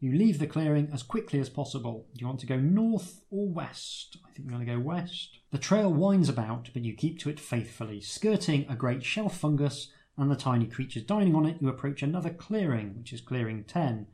[0.00, 2.06] You leave the clearing as quickly as possible.
[2.14, 4.16] Do you want to go north or west?
[4.24, 5.38] I think we're going to go west.
[5.50, 8.00] The trail winds about, but you keep to it faithfully.
[8.00, 12.30] Skirting a great shelf fungus and the tiny creatures dining on it, you approach another
[12.30, 14.06] clearing, which is clearing 10.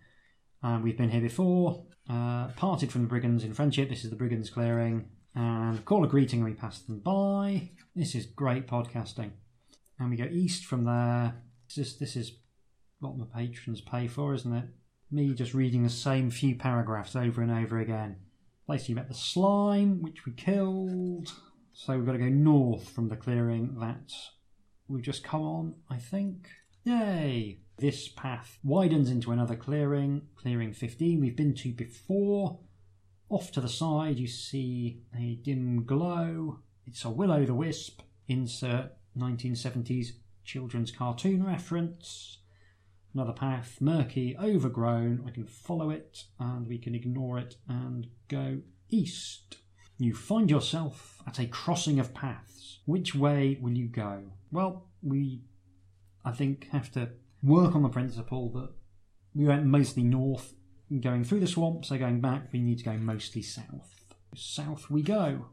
[0.64, 3.90] Uh, we've been here before, uh, parted from the brigands in friendship.
[3.90, 5.04] This is the brigands clearing.
[5.34, 7.72] And call a greeting and we pass them by.
[7.94, 9.32] This is great podcasting.
[9.98, 11.34] And we go east from there.
[11.68, 12.38] This is, this is
[13.00, 14.64] what my patrons pay for, isn't it?
[15.10, 18.16] Me just reading the same few paragraphs over and over again.
[18.64, 21.30] Place you met the slime, which we killed.
[21.74, 24.14] So we've got to go north from the clearing that
[24.88, 26.48] we've just come on, I think.
[26.84, 27.63] Yay!
[27.76, 32.60] This path widens into another clearing, clearing 15 we've been to before.
[33.28, 36.60] Off to the side, you see a dim glow.
[36.86, 38.02] It's a will o' the wisp.
[38.28, 40.12] Insert 1970s
[40.44, 42.38] children's cartoon reference.
[43.12, 45.24] Another path, murky, overgrown.
[45.26, 49.56] I can follow it and we can ignore it and go east.
[49.98, 52.80] You find yourself at a crossing of paths.
[52.84, 54.22] Which way will you go?
[54.50, 55.42] Well, we,
[56.24, 57.10] I think, have to
[57.44, 58.70] work on the principle that
[59.34, 60.54] we went mostly north,
[61.00, 64.04] going through the swamp, so going back, we need to go mostly south.
[64.34, 65.46] South we go.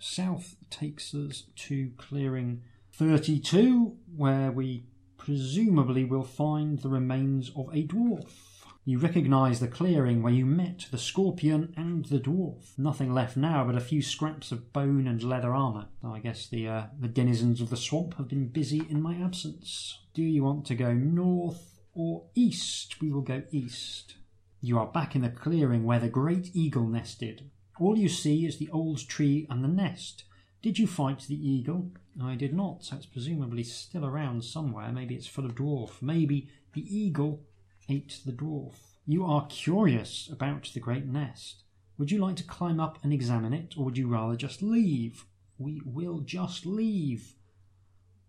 [0.00, 2.62] South takes us to clearing
[2.92, 4.84] 32, where we
[5.16, 8.51] presumably will find the remains of a dwarf.
[8.84, 12.76] You recognise the clearing where you met the scorpion and the dwarf.
[12.76, 15.86] Nothing left now but a few scraps of bone and leather armour.
[16.02, 20.00] I guess the uh, the denizens of the swamp have been busy in my absence.
[20.14, 23.00] Do you want to go north or east?
[23.00, 24.16] We will go east.
[24.60, 27.50] You are back in the clearing where the great eagle nested.
[27.78, 30.24] All you see is the old tree and the nest.
[30.60, 31.92] Did you fight the eagle?
[32.20, 34.90] I did not, so it's presumably still around somewhere.
[34.90, 36.02] Maybe it's full of dwarf.
[36.02, 37.44] Maybe the eagle
[37.92, 38.74] ate the dwarf.
[39.06, 41.64] You are curious about the great nest.
[41.98, 45.26] Would you like to climb up and examine it, or would you rather just leave?
[45.58, 47.34] We will just leave.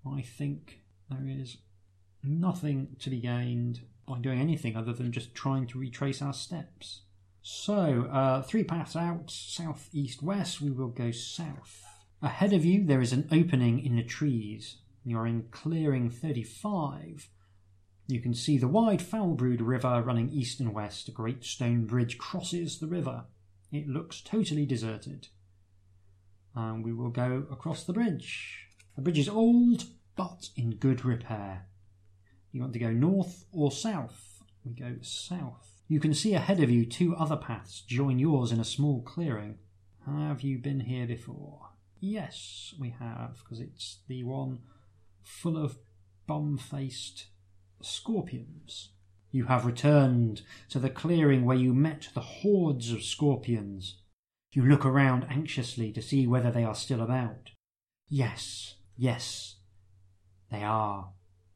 [0.06, 1.58] I think there is
[2.24, 7.02] nothing to be gained by doing anything other than just trying to retrace our steps.
[7.42, 11.84] So, uh, three paths out, south, east, west, we will go south.
[12.22, 14.78] Ahead of you, there is an opening in the trees.
[15.04, 17.30] You're in clearing 35.
[18.08, 21.08] You can see the wide Foulbrood River running east and west.
[21.08, 23.26] A great stone bridge crosses the river.
[23.72, 25.30] It looks totally deserted.
[26.54, 28.68] And we will go across the bridge.
[28.96, 29.86] The bridge is old,
[30.16, 31.66] but in good repair.
[32.52, 34.44] You want to go north or south?
[34.64, 35.82] We go south.
[35.88, 39.58] You can see ahead of you two other paths join yours in a small clearing.
[40.06, 41.70] Have you been here before?
[42.00, 44.60] Yes, we have, because it's the one
[45.22, 45.78] full of
[46.28, 47.28] bum faced
[47.86, 48.90] scorpions.
[49.32, 53.98] You have returned to the clearing where you met the hordes of scorpions.
[54.52, 57.50] You look around anxiously to see whether they are still about.
[58.08, 59.56] Yes, yes,
[60.52, 61.10] they are,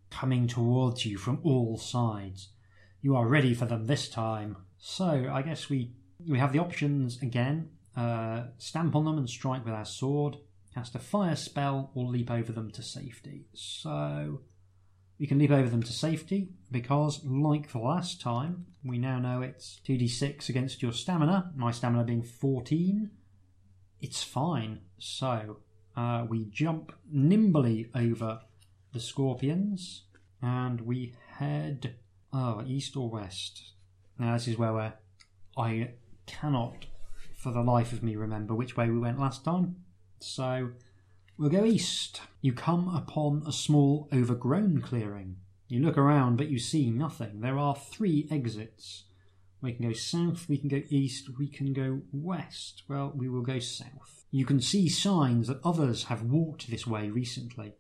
[0.10, 2.50] coming towards you from all sides.
[3.02, 4.58] You are ready for them this time.
[4.80, 5.92] So I guess we
[6.28, 7.70] we have the options again.
[7.96, 10.38] Uh, stamp on them and strike with our sword.
[10.74, 13.46] Cast a fire spell or leap over them to safety.
[13.54, 14.42] So
[15.20, 19.42] we can leap over them to safety because, like the last time, we now know
[19.42, 23.10] it's 2d6 against your stamina, my stamina being 14.
[24.00, 24.82] It's fine.
[25.00, 25.58] So
[25.96, 28.42] uh, we jump nimbly over
[28.94, 30.04] the scorpions
[30.42, 31.96] and we head
[32.32, 33.74] oh, east or west.
[34.20, 34.94] Now, this is where
[35.58, 35.90] I
[36.26, 36.86] cannot
[37.36, 39.78] for the life of me remember which way we went last time.
[40.20, 40.72] So
[41.38, 42.22] we'll go east.
[42.42, 45.38] You come upon a small overgrown clearing.
[45.68, 47.42] You look around, but you see nothing.
[47.42, 49.04] There are three exits.
[49.62, 52.84] We can go south, we can go east, we can go west.
[52.88, 54.26] Well, we will go south.
[54.32, 57.74] You can see signs that others have walked this way recently.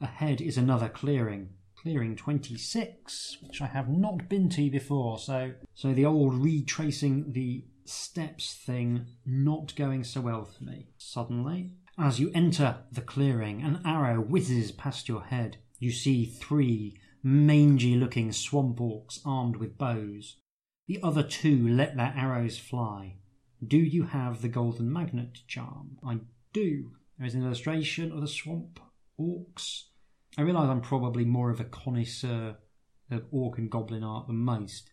[0.00, 1.50] Ahead is another clearing.
[1.80, 7.64] Clearing 26, which I have not been to before, so so the old retracing the
[7.84, 10.90] steps thing not going so well for me.
[10.98, 15.58] Suddenly, as you enter the clearing, an arrow whizzes past your head.
[15.78, 20.36] You see three mangy looking swamp orcs armed with bows.
[20.88, 23.16] The other two let their arrows fly.
[23.66, 25.98] Do you have the golden magnet charm?
[26.04, 26.20] I
[26.52, 26.92] do.
[27.18, 28.80] There is an illustration of the swamp
[29.20, 29.84] orcs.
[30.36, 32.56] I realise I'm probably more of a connoisseur
[33.10, 34.91] of orc and goblin art than most,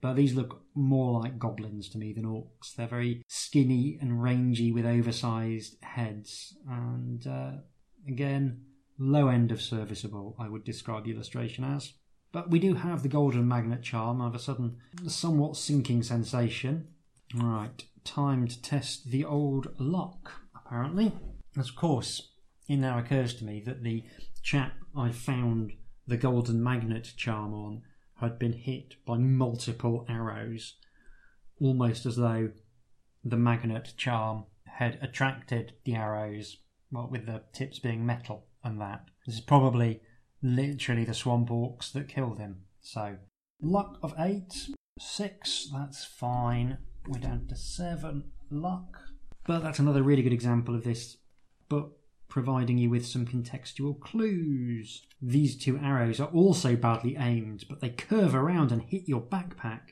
[0.00, 2.74] but these look more like goblins to me than orcs.
[2.76, 7.52] They're very skinny and rangy with oversized heads, and uh,
[8.08, 8.62] again,
[8.98, 11.92] low end of serviceable, I would describe the illustration as.
[12.32, 14.20] But we do have the golden magnet charm.
[14.20, 14.76] Have a sudden,
[15.06, 16.88] somewhat sinking sensation.
[17.34, 21.12] Right, time to test the old lock, apparently.
[21.56, 22.30] Of course,
[22.68, 24.04] it now occurs to me that the
[24.42, 25.72] chap I found
[26.06, 27.82] the golden magnet charm on
[28.20, 30.76] had been hit by multiple arrows,
[31.60, 32.50] almost as though
[33.24, 36.58] the magnet charm had attracted the arrows,
[36.90, 39.04] well, with the tips being metal and that.
[39.26, 40.00] This is probably
[40.42, 42.62] literally the swamp orcs that killed him.
[42.80, 43.16] So,
[43.60, 44.68] luck of eight,
[44.98, 46.78] six, that's fine.
[47.06, 48.98] We're down to seven luck.
[49.46, 51.16] But that's another really good example of this
[51.68, 51.99] book
[52.30, 55.02] providing you with some contextual clues.
[55.20, 59.90] These two arrows are also badly aimed, but they curve around and hit your backpack.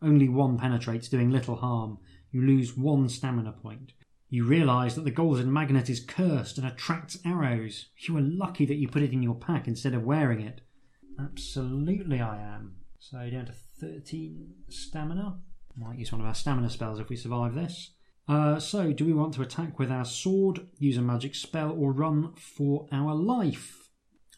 [0.00, 1.98] Only one penetrates, doing little harm.
[2.30, 3.92] You lose one stamina point.
[4.30, 7.86] You realise that the golden magnet is cursed and attracts arrows.
[7.98, 10.60] You are lucky that you put it in your pack instead of wearing it.
[11.20, 12.76] Absolutely, I am.
[12.98, 15.38] So down to 13 stamina.
[15.76, 17.93] Might use one of our stamina spells if we survive this.
[18.26, 21.92] Uh, so, do we want to attack with our sword, use a magic spell, or
[21.92, 23.90] run for our life?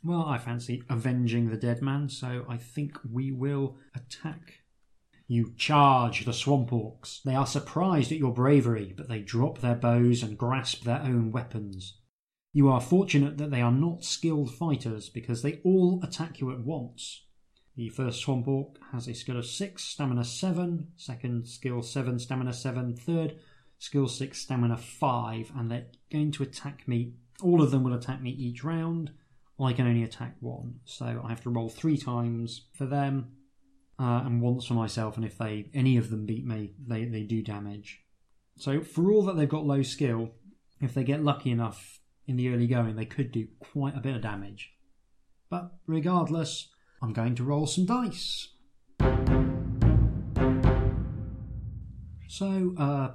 [0.03, 4.61] Well, I fancy avenging the dead man, so I think we will attack.
[5.29, 7.23] You charge the swamp orcs.
[7.23, 11.33] They are surprised at your bravery, but they drop their bows and grasp their own
[11.33, 11.99] weapons.
[12.53, 16.61] You are fortunate that they are not skilled fighters because they all attack you at
[16.61, 17.25] once.
[17.77, 22.53] The first swamp orc has a skill of 6, stamina 7, second skill 7, stamina
[22.53, 23.39] 7, third
[23.79, 27.15] skill 6, stamina 5, and they're going to attack me.
[27.43, 29.11] All of them will attack me each round.
[29.59, 33.33] I can only attack one, so I have to roll three times for them
[33.99, 35.17] uh, and once for myself.
[35.17, 38.01] And if they any of them beat me, they, they do damage.
[38.59, 40.31] So for all that they've got low skill,
[40.81, 44.17] if they get lucky enough in the early going, they could do quite a bit
[44.17, 44.73] of damage.
[45.49, 46.69] But regardless,
[47.01, 48.49] I'm going to roll some dice.
[52.29, 53.13] So, uh,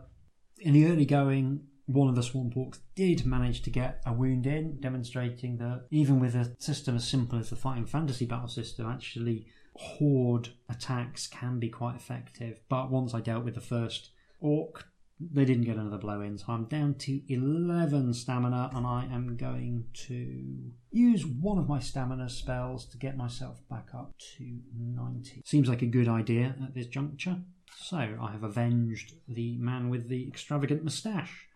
[0.62, 4.46] in the early going, one of the swamp orcs did manage to get a wound
[4.46, 8.88] in, demonstrating that even with a system as simple as the fighting fantasy battle system,
[8.88, 12.62] actually horde attacks can be quite effective.
[12.70, 14.86] But once I dealt with the first orc,
[15.20, 19.38] they didn't get another blow in, so I'm down to 11 stamina, and I am
[19.38, 25.44] going to use one of my stamina spells to get myself back up to 90.
[25.46, 27.38] Seems like a good idea at this juncture.
[27.76, 31.48] So I have avenged the man with the extravagant moustache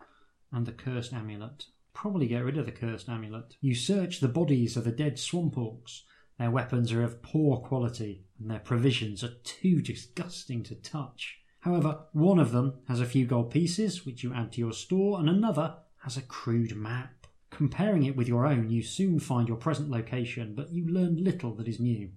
[0.51, 1.65] and the cursed amulet.
[1.93, 3.55] Probably get rid of the cursed amulet.
[3.61, 6.01] You search the bodies of the dead swamp orcs.
[6.37, 11.39] Their weapons are of poor quality, and their provisions are too disgusting to touch.
[11.61, 15.19] However, one of them has a few gold pieces, which you add to your store,
[15.19, 17.27] and another has a crude map.
[17.49, 21.55] Comparing it with your own, you soon find your present location, but you learn little
[21.55, 22.09] that is new.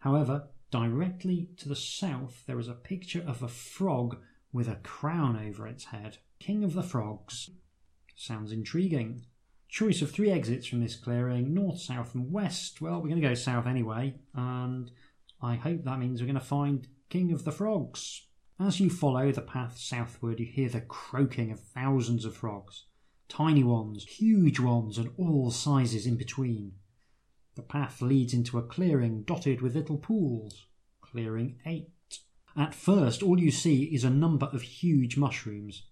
[0.00, 4.18] However, directly to the south, there is a picture of a frog
[4.52, 6.18] with a crown over its head.
[6.40, 7.50] King of the Frogs.
[8.16, 9.24] Sounds intriguing.
[9.68, 12.80] Choice of three exits from this clearing north, south, and west.
[12.80, 14.90] Well, we're going to go south anyway, and
[15.40, 18.26] I hope that means we're going to find King of the Frogs.
[18.58, 22.86] As you follow the path southward, you hear the croaking of thousands of frogs
[23.28, 26.72] tiny ones, huge ones, and all sizes in between.
[27.54, 30.66] The path leads into a clearing dotted with little pools.
[31.02, 31.90] Clearing 8.
[32.56, 35.82] At first, all you see is a number of huge mushrooms.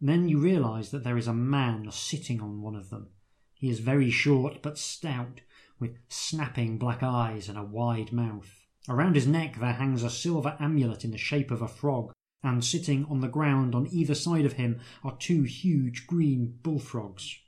[0.00, 3.08] Then you realise that there is a man sitting on one of them.
[3.54, 5.40] He is very short but stout,
[5.80, 8.66] with snapping black eyes and a wide mouth.
[8.88, 12.12] Around his neck there hangs a silver amulet in the shape of a frog,
[12.44, 17.40] and sitting on the ground on either side of him are two huge green bullfrogs.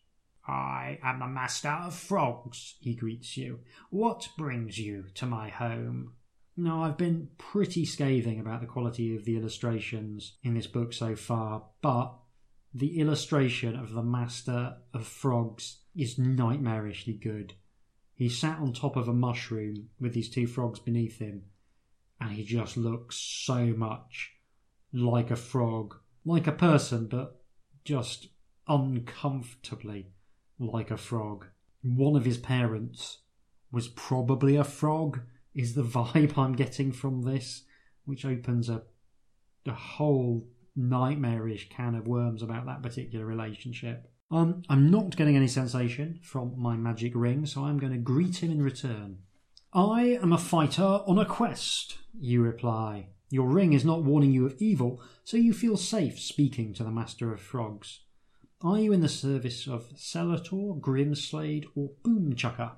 [0.51, 3.61] I am the master of frogs, he greets you.
[3.91, 6.15] What brings you to my home?
[6.57, 11.15] Now, I've been pretty scathing about the quality of the illustrations in this book so
[11.15, 12.17] far, but
[12.75, 17.55] the illustration of the master of frogs is nightmarishly good.
[18.15, 21.45] He sat on top of a mushroom with these two frogs beneath him,
[22.21, 24.33] and he just looks so much
[24.93, 25.95] like a frog,
[26.25, 27.41] like a person, but
[27.85, 28.27] just
[28.67, 30.09] uncomfortably
[30.61, 31.47] like a frog.
[31.83, 33.19] One of his parents
[33.73, 35.21] was probably a frog,
[35.55, 37.65] is the vibe I'm getting from this,
[38.05, 38.83] which opens a,
[39.67, 40.47] a whole
[40.77, 44.11] nightmarish can of worms about that particular relationship.
[44.31, 48.43] Um, I'm not getting any sensation from my magic ring, so I'm going to greet
[48.43, 49.19] him in return.
[49.73, 53.09] I am a fighter on a quest, you reply.
[53.29, 56.91] Your ring is not warning you of evil, so you feel safe speaking to the
[56.91, 58.01] Master of Frogs.
[58.63, 62.73] Are you in the service of Selator, Grimslade, or Poomchucker?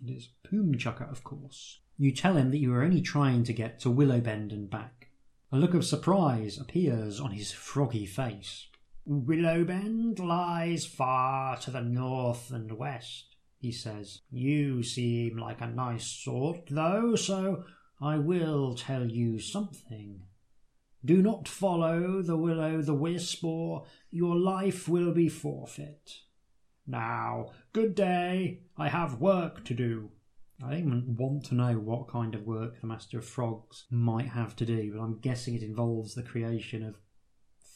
[0.00, 1.80] It is Poomchucker, of course.
[1.98, 5.08] You tell him that you are only trying to get to Willowbend and back.
[5.50, 8.68] A look of surprise appears on his froggy face.
[9.04, 14.20] Willowbend lies far to the north and west, he says.
[14.30, 17.64] You seem like a nice sort, though, so
[18.00, 20.22] I will tell you something.
[21.06, 26.18] Do not follow the will o' the wisp, or your life will be forfeit.
[26.84, 28.62] Now, good day.
[28.76, 30.10] I have work to do.
[30.60, 34.56] I don't want to know what kind of work the Master of Frogs might have
[34.56, 36.98] to do, but I'm guessing it involves the creation of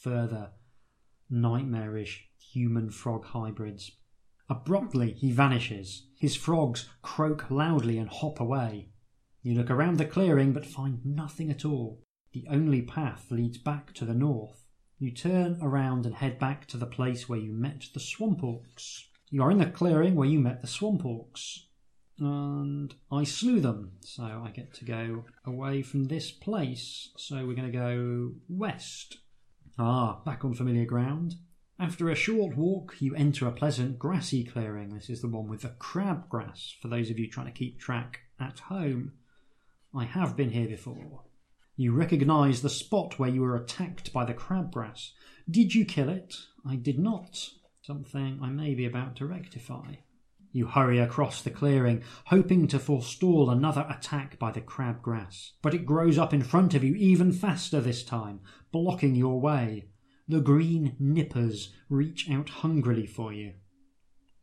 [0.01, 0.51] further
[1.29, 3.91] nightmarish human frog hybrids.
[4.49, 6.07] Abruptly, he vanishes.
[6.19, 8.89] His frogs croak loudly and hop away.
[9.41, 12.03] You look around the clearing but find nothing at all.
[12.33, 14.63] The only path leads back to the north.
[14.99, 19.05] You turn around and head back to the place where you met the swamp orcs.
[19.29, 21.59] You are in the clearing where you met the swamp orcs.
[22.19, 27.09] And I slew them, so I get to go away from this place.
[27.17, 29.17] So we're going to go west.
[29.79, 31.35] Ah, back on familiar ground.
[31.79, 34.93] After a short walk, you enter a pleasant grassy clearing.
[34.93, 38.19] This is the one with the crabgrass, for those of you trying to keep track
[38.39, 39.13] at home.
[39.95, 41.23] I have been here before.
[41.81, 45.13] You recognise the spot where you were attacked by the crabgrass.
[45.49, 46.35] Did you kill it?
[46.63, 47.49] I did not.
[47.81, 49.95] Something I may be about to rectify.
[50.51, 55.53] You hurry across the clearing, hoping to forestall another attack by the crabgrass.
[55.63, 58.41] But it grows up in front of you even faster this time,
[58.71, 59.87] blocking your way.
[60.27, 63.53] The green nippers reach out hungrily for you.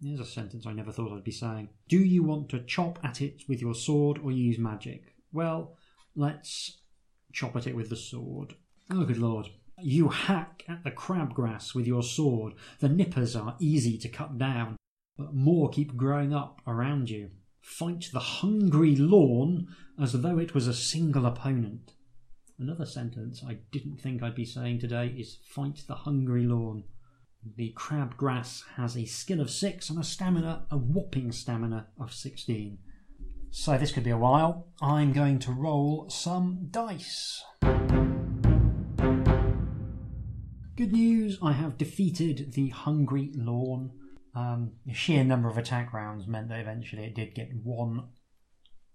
[0.03, 1.69] Here's a sentence I never thought I'd be saying.
[1.89, 5.15] Do you want to chop at it with your sword or use magic?
[5.33, 5.77] Well,
[6.17, 6.79] let's
[7.33, 8.55] chop at it with the sword.
[8.91, 9.49] Oh, good lord.
[9.81, 12.55] You hack at the crabgrass with your sword.
[12.81, 14.77] The nippers are easy to cut down,
[15.17, 17.31] but more keep growing up around you.
[17.61, 19.69] Fight the hungry lawn
[20.01, 21.93] as though it was a single opponent.
[22.59, 26.85] Another sentence I didn't think I'd be saying today is fight the hungry lawn.
[27.57, 32.79] The crabgrass has a skill of 6 and a stamina, a whopping stamina of 16.
[33.51, 34.69] So this could be a while.
[34.81, 37.43] I'm going to roll some dice.
[40.77, 43.93] Good news, I have defeated the Hungry Lawn.
[44.35, 48.09] Um, the sheer number of attack rounds meant that eventually it did get one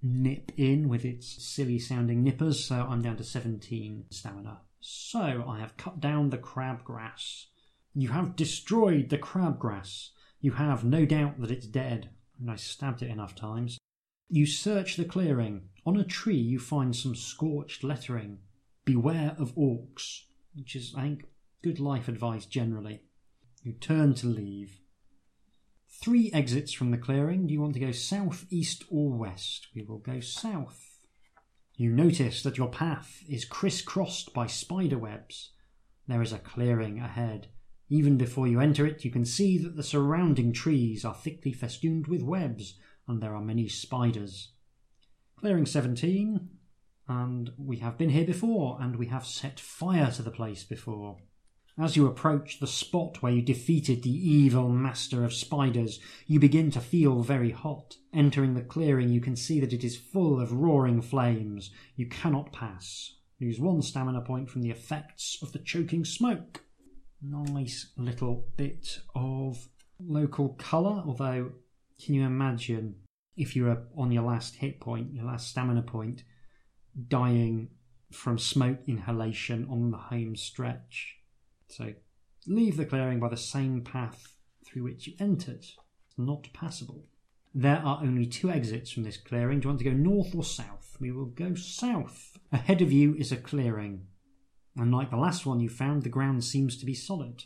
[0.02, 4.62] nip in with its silly sounding nippers, so I'm down to 17 stamina.
[4.80, 7.46] So I have cut down the crabgrass.
[7.94, 10.10] You have destroyed the crabgrass.
[10.42, 12.10] You have no doubt that it's dead,
[12.40, 13.78] and I stabbed it enough times.
[14.30, 15.70] You search the clearing.
[15.86, 18.40] On a tree, you find some scorched lettering.
[18.86, 20.22] Beware of orcs,
[20.56, 21.26] which is, I think,
[21.62, 23.02] good life advice generally.
[23.64, 24.80] You turn to leave.
[26.02, 27.48] Three exits from the clearing.
[27.48, 29.68] Do you want to go south, east, or west?
[29.76, 31.00] We will go south.
[31.76, 35.52] You notice that your path is crisscrossed by spider webs.
[36.08, 37.48] There is a clearing ahead.
[37.90, 42.08] Even before you enter it, you can see that the surrounding trees are thickly festooned
[42.08, 42.76] with webs,
[43.08, 44.50] and there are many spiders.
[45.40, 46.50] Clearing 17,
[47.08, 51.18] and we have been here before, and we have set fire to the place before.
[51.78, 56.70] As you approach the spot where you defeated the evil master of spiders, you begin
[56.72, 57.98] to feel very hot.
[58.14, 61.72] Entering the clearing, you can see that it is full of roaring flames.
[61.96, 63.16] You cannot pass.
[63.42, 66.62] Lose one stamina point from the effects of the choking smoke.
[67.22, 69.68] Nice little bit of
[70.00, 71.54] local colour, although,
[72.02, 72.95] can you imagine
[73.36, 76.24] if you were on your last hit point, your last stamina point,
[77.07, 77.70] dying
[78.11, 81.18] from smoke inhalation on the home stretch?
[81.68, 81.94] So
[82.48, 85.65] leave the clearing by the same path through which you entered.
[85.65, 87.06] It's not passable.
[87.56, 89.60] There are only two exits from this clearing.
[89.60, 90.98] Do you want to go north or south?
[90.99, 92.38] We will go south.
[92.52, 94.07] Ahead of you is a clearing.
[94.76, 97.44] And like the last one you found, the ground seems to be solid.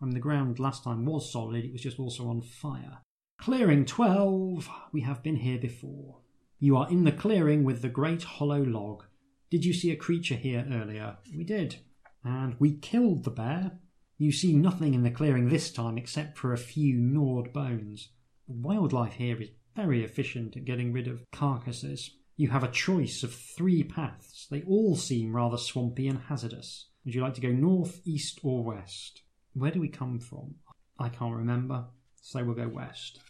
[0.00, 2.98] I mean, the ground last time was solid, it was just also on fire.
[3.38, 4.68] Clearing 12.
[4.92, 6.18] We have been here before.
[6.58, 9.04] You are in the clearing with the great hollow log.
[9.50, 11.16] Did you see a creature here earlier?
[11.34, 11.76] We did
[12.24, 13.72] and we killed the bear.
[14.18, 18.08] You see nothing in the clearing this time except for a few gnawed bones.
[18.46, 22.10] Wildlife here is very efficient at getting rid of carcasses.
[22.36, 24.46] You have a choice of three paths.
[24.50, 26.88] They all seem rather swampy and hazardous.
[27.04, 29.22] Would you like to go north, east, or west?
[29.54, 30.56] Where do we come from?
[30.98, 31.86] I can't remember,
[32.20, 33.20] so we'll go west.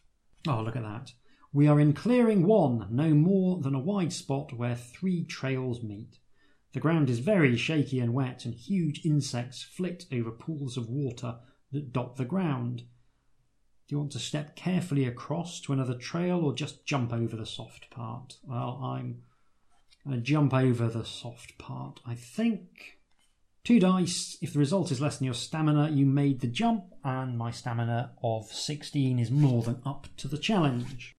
[0.46, 1.12] Oh, look at that.
[1.52, 6.18] We are in clearing one, no more than a wide spot where three trails meet.
[6.74, 11.38] The ground is very shaky and wet, and huge insects flit over pools of water
[11.72, 12.84] that dot the ground.
[13.88, 17.46] Do you want to step carefully across to another trail or just jump over the
[17.46, 18.36] soft part?
[18.44, 19.22] Well, I'm
[20.04, 22.97] going to jump over the soft part, I think.
[23.64, 24.38] Two dice.
[24.40, 28.12] If the result is less than your stamina, you made the jump, and my stamina
[28.22, 31.14] of 16 is more than up to the challenge.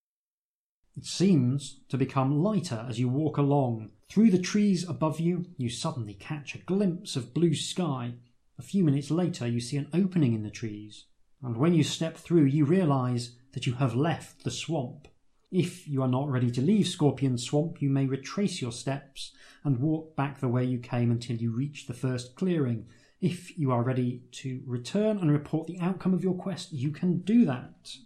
[0.96, 3.92] It seems to become lighter as you walk along.
[4.08, 8.14] Through the trees above you, you suddenly catch a glimpse of blue sky.
[8.58, 11.06] A few minutes later, you see an opening in the trees.
[11.42, 15.08] And when you step through, you realize that you have left the swamp.
[15.50, 19.32] If you are not ready to leave Scorpion Swamp, you may retrace your steps
[19.64, 22.86] and walk back the way you came until you reach the first clearing.
[23.20, 27.18] If you are ready to return and report the outcome of your quest, you can
[27.22, 27.96] do that.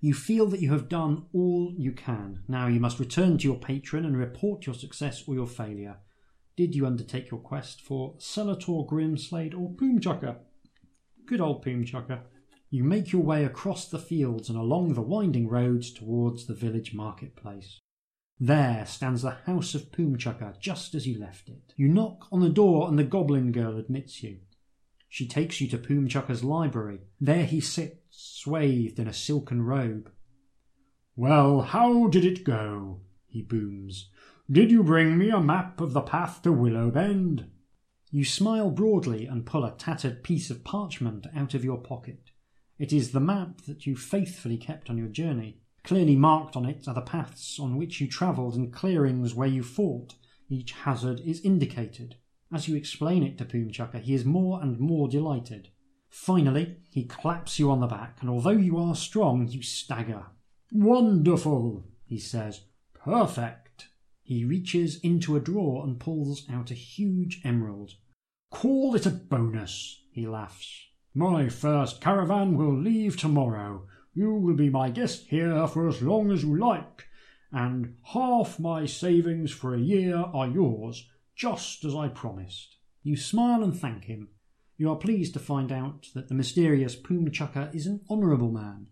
[0.00, 2.44] You feel that you have done all you can.
[2.46, 5.96] Now you must return to your patron and report your success or your failure.
[6.56, 10.36] Did you undertake your quest for Selator, Grimslade, or Poomchucker?
[11.26, 12.20] Good old Poomchucker.
[12.70, 16.92] You make your way across the fields and along the winding roads towards the village
[16.92, 17.80] marketplace.
[18.38, 21.72] There stands the house of Poomchucker just as you left it.
[21.76, 24.40] You knock on the door and the goblin girl admits you.
[25.08, 27.00] She takes you to Poomchucker's library.
[27.20, 30.10] There he sits swathed in a silken robe.
[31.16, 33.00] Well, how did it go?
[33.26, 34.10] he booms.
[34.50, 37.50] Did you bring me a map of the path to Willow Bend?
[38.10, 42.27] You smile broadly and pull a tattered piece of parchment out of your pocket.
[42.78, 45.60] It is the map that you faithfully kept on your journey.
[45.82, 49.62] Clearly marked on it are the paths on which you travelled and clearings where you
[49.62, 50.14] fought.
[50.48, 52.16] Each hazard is indicated.
[52.52, 55.70] As you explain it to Poomchucker, he is more and more delighted.
[56.08, 60.26] Finally, he claps you on the back, and although you are strong, you stagger.
[60.72, 62.62] Wonderful, he says.
[62.94, 63.88] Perfect.
[64.22, 67.94] He reaches into a drawer and pulls out a huge emerald.
[68.50, 70.87] Call it a bonus, he laughs.
[71.18, 73.88] My first caravan will leave tomorrow.
[74.14, 77.08] You will be my guest here for as long as you like,
[77.50, 82.76] and half my savings for a year are yours, just as I promised.
[83.02, 84.28] You smile and thank him,
[84.76, 88.86] you are pleased to find out that the mysterious Poomchucker is an honourable man.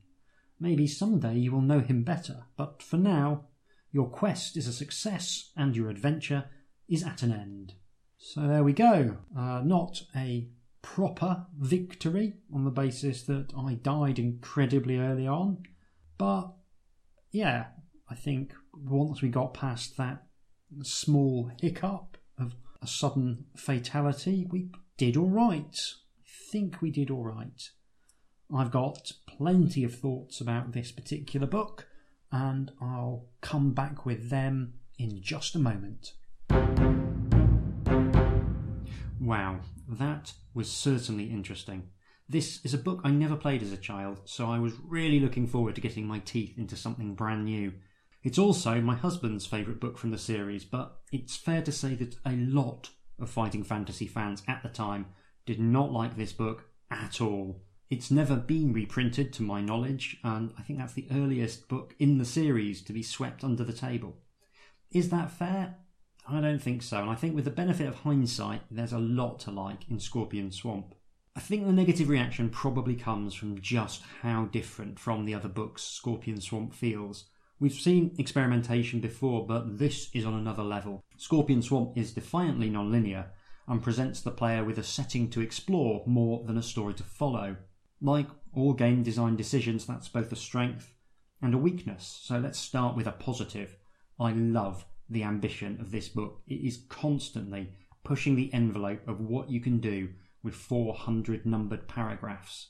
[0.59, 3.45] Maybe some day you will know him better, but for now,
[3.93, 6.47] your quest is a success and your adventure
[6.89, 7.75] is at an end.
[8.19, 9.19] So there we go.
[9.39, 10.49] Uh, not a
[10.95, 15.65] proper victory on the basis that I died incredibly early on,
[16.17, 16.53] but
[17.33, 17.67] yeah,
[18.09, 20.23] I think once we got past that
[20.83, 25.77] small hiccup of a sudden fatality, we did all right.
[26.21, 27.69] I think we did all right.
[28.55, 31.89] I've got plenty of thoughts about this particular book,
[32.31, 36.13] and I'll come back with them in just a moment.
[39.27, 39.59] Wow,
[39.89, 41.89] that was certainly interesting.
[42.29, 45.49] This is a book I never played as a child, so I was really looking
[45.49, 47.73] forward to getting my teeth into something brand new.
[48.23, 52.15] It's also my husband's favourite book from the series, but it's fair to say that
[52.25, 55.07] a lot of fighting fantasy fans at the time
[55.45, 57.65] did not like this book at all.
[57.91, 62.19] It's never been reprinted to my knowledge, and I think that's the earliest book in
[62.19, 64.19] the series to be swept under the table.
[64.93, 65.79] Is that fair?
[66.29, 69.39] I don't think so, and I think with the benefit of hindsight, there's a lot
[69.41, 70.95] to like in Scorpion Swamp.
[71.37, 75.83] I think the negative reaction probably comes from just how different from the other books
[75.83, 77.27] Scorpion Swamp feels.
[77.61, 81.05] We've seen experimentation before, but this is on another level.
[81.17, 83.31] Scorpion Swamp is defiantly non-linear
[83.69, 87.57] and presents the player with a setting to explore more than a story to follow.
[88.01, 90.93] Like all game design decisions, that's both a strength
[91.41, 92.21] and a weakness.
[92.23, 93.77] So let's start with a positive.
[94.19, 96.43] I love the ambition of this book.
[96.47, 97.73] It is constantly
[98.05, 100.11] pushing the envelope of what you can do
[100.43, 102.69] with 400 numbered paragraphs.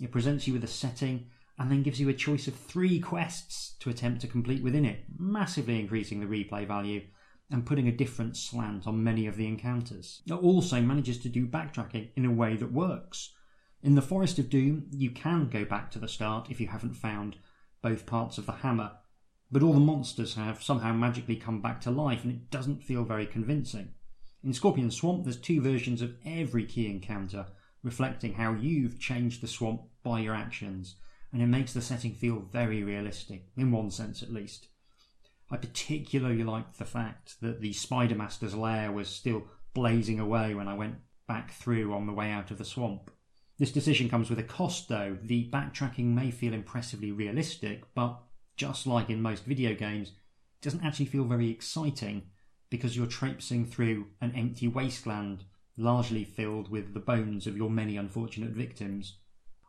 [0.00, 1.26] It presents you with a setting
[1.58, 5.04] and then gives you a choice of three quests to attempt to complete within it,
[5.18, 7.02] massively increasing the replay value
[7.50, 10.22] and putting a different slant on many of the encounters.
[10.26, 13.34] It also manages to do backtracking in a way that works.
[13.82, 16.94] In the Forest of Doom, you can go back to the start if you haven't
[16.94, 17.36] found
[17.82, 18.92] both parts of the hammer,
[19.52, 23.04] but all the monsters have somehow magically come back to life and it doesn't feel
[23.04, 23.92] very convincing.
[24.42, 27.46] In Scorpion Swamp, there's two versions of every key encounter,
[27.82, 30.96] reflecting how you've changed the swamp by your actions,
[31.32, 34.68] and it makes the setting feel very realistic, in one sense at least.
[35.50, 39.44] I particularly liked the fact that the Spider Master's lair was still
[39.74, 40.96] blazing away when I went
[41.26, 43.10] back through on the way out of the swamp.
[43.58, 45.18] This decision comes with a cost though.
[45.22, 48.18] The backtracking may feel impressively realistic, but
[48.60, 50.12] just like in most video games,
[50.60, 52.20] doesn't actually feel very exciting
[52.68, 55.44] because you're traipsing through an empty wasteland,
[55.78, 59.16] largely filled with the bones of your many unfortunate victims.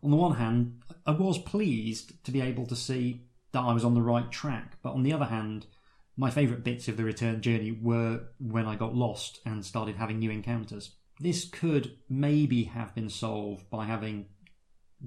[0.03, 3.22] On the one hand, I was pleased to be able to see
[3.53, 5.68] that I was on the right track, but on the other hand,
[6.18, 10.19] my favourite bits of the return journey were when I got lost and started having
[10.19, 10.95] new encounters.
[11.18, 14.26] This could maybe have been solved by having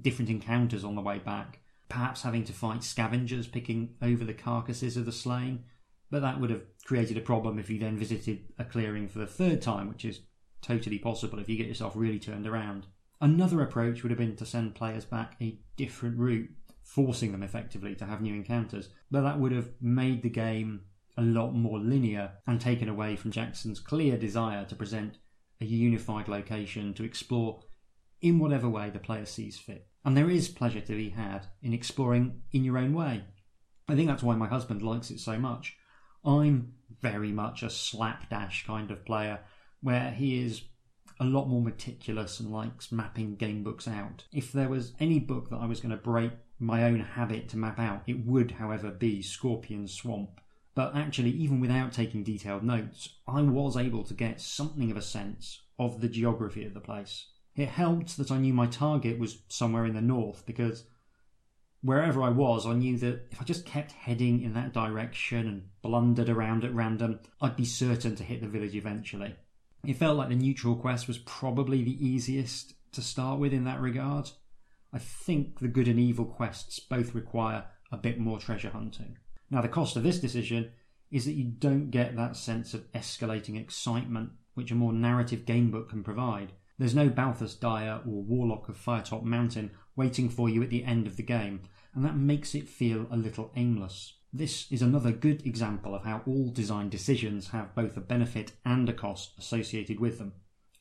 [0.01, 1.59] different encounters on the way back,
[1.89, 5.63] perhaps having to fight scavengers picking over the carcasses of the slain,
[6.09, 9.27] but that would have created a problem if you then visited a clearing for the
[9.27, 10.21] third time, which is
[10.61, 12.87] totally possible if you get yourself really turned around.
[13.21, 16.49] Another approach would have been to send players back a different route,
[16.83, 20.81] forcing them effectively to have new encounters, but that would have made the game
[21.17, 25.17] a lot more linear and taken away from Jackson's clear desire to present
[25.61, 27.61] a unified location to explore
[28.21, 29.87] in whatever way the player sees fit.
[30.05, 33.23] And there is pleasure to be had in exploring in your own way.
[33.89, 35.75] I think that's why my husband likes it so much.
[36.23, 39.39] I'm very much a slapdash kind of player
[39.81, 40.61] where he is
[41.19, 44.25] a lot more meticulous and likes mapping game books out.
[44.31, 47.57] If there was any book that I was going to break my own habit to
[47.57, 50.39] map out, it would, however, be Scorpion Swamp.
[50.75, 55.01] But actually, even without taking detailed notes, I was able to get something of a
[55.01, 57.27] sense of the geography of the place.
[57.55, 60.85] It helped that I knew my target was somewhere in the north because
[61.81, 65.69] wherever I was, I knew that if I just kept heading in that direction and
[65.81, 69.35] blundered around at random, I'd be certain to hit the village eventually.
[69.85, 73.79] It felt like the neutral quest was probably the easiest to start with in that
[73.79, 74.31] regard.
[74.91, 79.17] I think the good and evil quests both require a bit more treasure hunting.
[79.51, 80.71] Now, the cost of this decision
[81.11, 85.89] is that you don't get that sense of escalating excitement which a more narrative gamebook
[85.89, 86.53] can provide.
[86.77, 91.07] There's no Balthus Dyer or Warlock of Firetop Mountain waiting for you at the end
[91.07, 91.61] of the game,
[91.93, 94.17] and that makes it feel a little aimless.
[94.33, 98.89] This is another good example of how all design decisions have both a benefit and
[98.89, 100.33] a cost associated with them.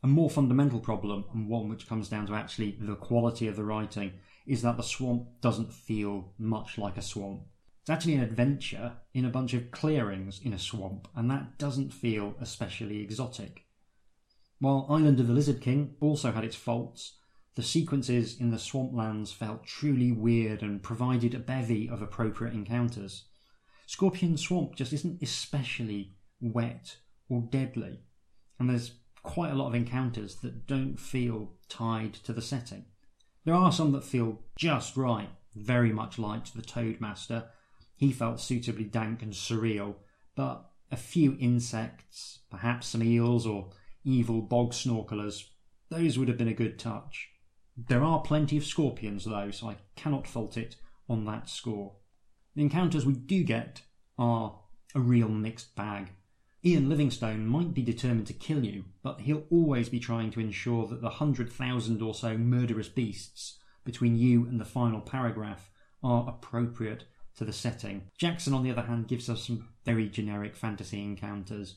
[0.02, 3.64] A more fundamental problem, and one which comes down to actually the quality of the
[3.64, 4.14] writing,
[4.46, 7.42] is that the swamp doesn't feel much like a swamp.
[7.82, 11.92] It's actually an adventure in a bunch of clearings in a swamp, and that doesn't
[11.92, 13.63] feel especially exotic.
[14.64, 17.18] While Island of the Lizard King also had its faults,
[17.54, 23.26] the sequences in the swamplands felt truly weird and provided a bevy of appropriate encounters.
[23.84, 26.96] Scorpion Swamp just isn't especially wet
[27.28, 28.04] or deadly,
[28.58, 28.92] and there's
[29.22, 32.86] quite a lot of encounters that don't feel tied to the setting.
[33.44, 37.50] There are some that feel just right, very much like the Toadmaster,
[37.96, 39.96] he felt suitably dank and surreal,
[40.34, 43.68] but a few insects, perhaps some eels or
[44.04, 45.44] evil bog snorkelers,
[45.90, 47.30] those would have been a good touch.
[47.76, 50.76] There are plenty of scorpions though, so I cannot fault it
[51.08, 51.96] on that score.
[52.54, 53.82] The encounters we do get
[54.18, 54.60] are
[54.94, 56.10] a real mixed bag.
[56.64, 60.86] Ian Livingstone might be determined to kill you, but he'll always be trying to ensure
[60.86, 65.70] that the hundred thousand or so murderous beasts between you and the final paragraph
[66.02, 67.04] are appropriate
[67.36, 68.10] to the setting.
[68.16, 71.76] Jackson, on the other hand, gives us some very generic fantasy encounters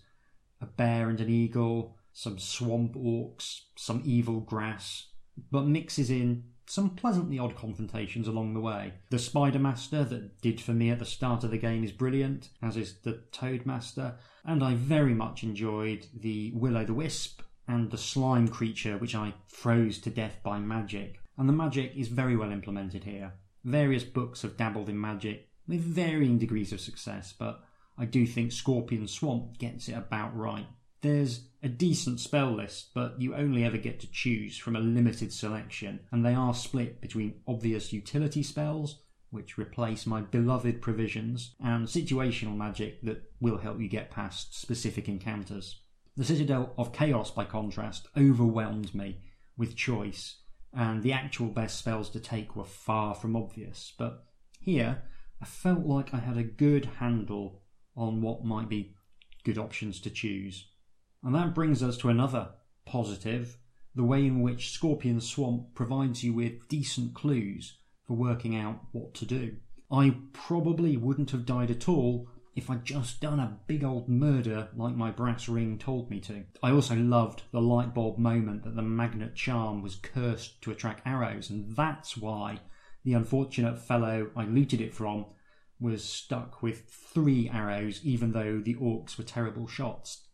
[0.62, 5.10] a bear and an eagle, some swamp orcs, some evil grass,
[5.52, 8.92] but mixes in some pleasantly odd confrontations along the way.
[9.12, 12.50] The Spider Master that did for me at the start of the game is brilliant,
[12.60, 17.44] as is the Toad Master, and I very much enjoyed the Will o' the Wisp
[17.68, 21.20] and the slime creature which I froze to death by magic.
[21.38, 23.34] And the magic is very well implemented here.
[23.64, 27.64] Various books have dabbled in magic with varying degrees of success, but
[27.96, 30.66] I do think Scorpion Swamp gets it about right.
[31.02, 35.32] There's a decent spell list, but you only ever get to choose from a limited
[35.32, 41.88] selection, and they are split between obvious utility spells, which replace my beloved provisions, and
[41.88, 45.82] situational magic that will help you get past specific encounters.
[46.16, 49.20] The Citadel of Chaos, by contrast, overwhelmed me
[49.56, 50.38] with choice,
[50.74, 53.94] and the actual best spells to take were far from obvious.
[53.98, 54.26] But
[54.60, 55.04] here,
[55.42, 57.62] I felt like I had a good handle
[57.96, 58.96] on what might be
[59.44, 60.66] good options to choose.
[61.24, 62.50] And that brings us to another
[62.86, 63.58] positive
[63.96, 69.14] the way in which Scorpion Swamp provides you with decent clues for working out what
[69.16, 69.58] to do.
[69.92, 74.70] I probably wouldn't have died at all if I'd just done a big old murder
[74.76, 76.44] like my brass ring told me to.
[76.62, 81.06] I also loved the light bulb moment that the magnet charm was cursed to attract
[81.06, 82.60] arrows, and that's why
[83.04, 85.26] the unfortunate fellow I looted it from
[85.80, 90.27] was stuck with three arrows, even though the orcs were terrible shots.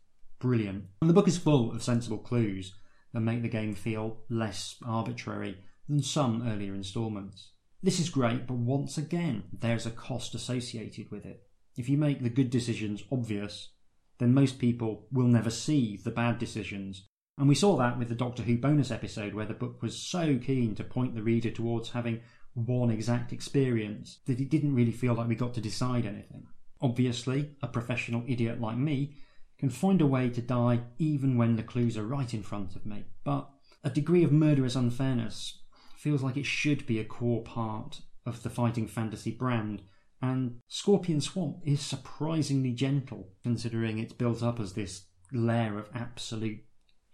[0.44, 0.84] Brilliant.
[1.00, 2.74] And the book is full of sensible clues
[3.14, 5.56] that make the game feel less arbitrary
[5.88, 7.52] than some earlier instalments.
[7.82, 11.44] This is great, but once again, there's a cost associated with it.
[11.78, 13.70] If you make the good decisions obvious,
[14.18, 17.08] then most people will never see the bad decisions.
[17.38, 20.36] And we saw that with the Doctor Who bonus episode, where the book was so
[20.36, 22.20] keen to point the reader towards having
[22.52, 26.46] one exact experience that it didn't really feel like we got to decide anything.
[26.82, 29.16] Obviously, a professional idiot like me
[29.64, 32.84] can find a way to die even when the clues are right in front of
[32.84, 33.48] me, but
[33.82, 35.62] a degree of murderous unfairness
[35.96, 39.80] feels like it should be a core part of the fighting fantasy brand,
[40.20, 46.62] and Scorpion Swamp is surprisingly gentle considering it's built up as this lair of absolute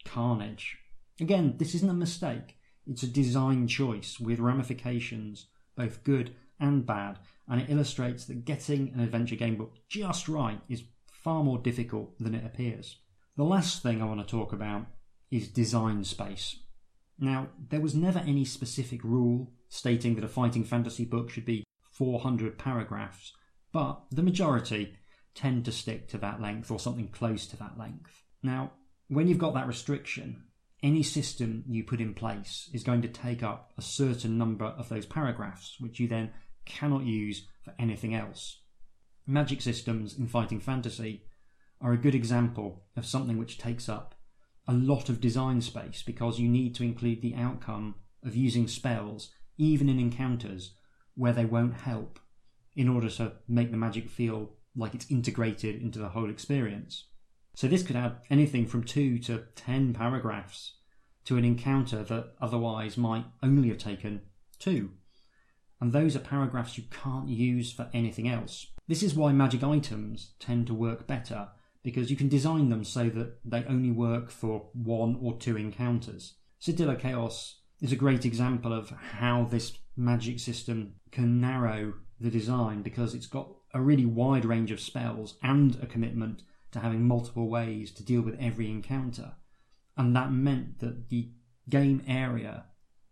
[0.04, 0.76] carnage.
[1.20, 2.56] Again, this isn't a mistake.
[2.84, 5.46] It's a design choice with ramifications,
[5.76, 10.60] both good and bad, and it illustrates that getting an adventure game book just right
[10.68, 10.82] is
[11.22, 12.96] far more difficult than it appears.
[13.36, 14.86] The last thing I want to talk about
[15.30, 16.56] is design space.
[17.18, 21.64] Now, there was never any specific rule stating that a fighting fantasy book should be
[21.92, 23.32] 400 paragraphs,
[23.72, 24.96] but the majority
[25.34, 28.24] tend to stick to that length or something close to that length.
[28.42, 28.72] Now,
[29.08, 30.44] when you've got that restriction,
[30.82, 34.88] any system you put in place is going to take up a certain number of
[34.88, 36.30] those paragraphs, which you then
[36.64, 38.59] cannot use for anything else.
[39.30, 41.22] Magic systems in fighting fantasy
[41.80, 44.16] are a good example of something which takes up
[44.66, 47.94] a lot of design space because you need to include the outcome
[48.24, 50.74] of using spells, even in encounters
[51.14, 52.18] where they won't help,
[52.74, 57.04] in order to make the magic feel like it's integrated into the whole experience.
[57.54, 60.72] So this could add anything from two to ten paragraphs
[61.26, 64.22] to an encounter that otherwise might only have taken
[64.58, 64.90] two.
[65.80, 68.66] And those are paragraphs you can't use for anything else.
[68.90, 71.50] This is why magic items tend to work better,
[71.84, 76.34] because you can design them so that they only work for one or two encounters.
[76.58, 82.82] Citadel Chaos is a great example of how this magic system can narrow the design
[82.82, 86.42] because it's got a really wide range of spells and a commitment
[86.72, 89.34] to having multiple ways to deal with every encounter.
[89.96, 91.30] And that meant that the
[91.68, 92.64] game area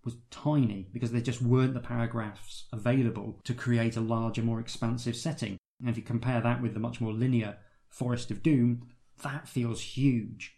[0.05, 5.15] was tiny because there just weren't the paragraphs available to create a larger, more expansive
[5.15, 5.58] setting.
[5.81, 8.89] And if you compare that with the much more linear Forest of Doom,
[9.23, 10.55] that feels huge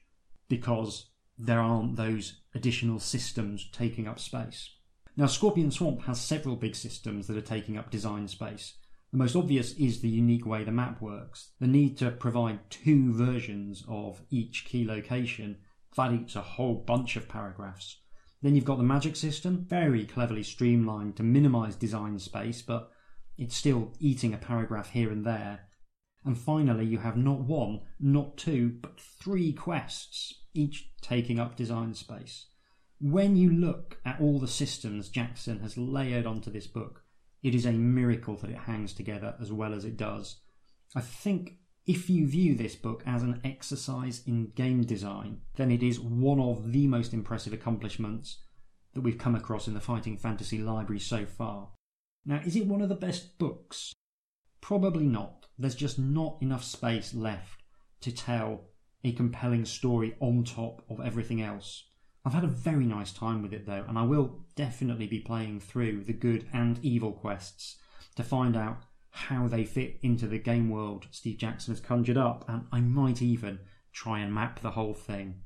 [0.49, 4.71] because there aren't those additional systems taking up space.
[5.17, 8.75] Now, Scorpion Swamp has several big systems that are taking up design space.
[9.11, 11.51] The most obvious is the unique way the map works.
[11.61, 15.59] The need to provide two versions of each key location,
[15.97, 17.99] that eats a whole bunch of paragraphs.
[18.43, 22.91] Then you've got the magic system, very cleverly streamlined to minimise design space, but
[23.41, 25.61] it's still eating a paragraph here and there.
[26.27, 31.95] And finally, you have not one, not two, but three quests, each taking up design
[31.95, 32.49] space.
[33.01, 37.03] When you look at all the systems Jackson has layered onto this book,
[37.43, 40.39] it is a miracle that it hangs together as well as it does.
[40.95, 41.55] I think
[41.87, 46.41] if you view this book as an exercise in game design, then it is one
[46.41, 48.43] of the most impressive accomplishments
[48.93, 51.71] that we've come across in the fighting fantasy library so far.
[52.25, 53.93] Now, is it one of the best books?
[54.61, 55.47] Probably not.
[55.59, 57.63] There's just not enough space left
[58.03, 58.69] to tell
[59.03, 61.85] a compelling story on top of everything else.
[62.25, 65.61] I've had a very nice time with it though, and I will definitely be playing
[65.61, 67.77] through the good and evil quests
[68.17, 72.45] to find out how they fit into the game world Steve Jackson has conjured up,
[72.49, 73.61] and I might even
[73.93, 75.41] try and map the whole thing.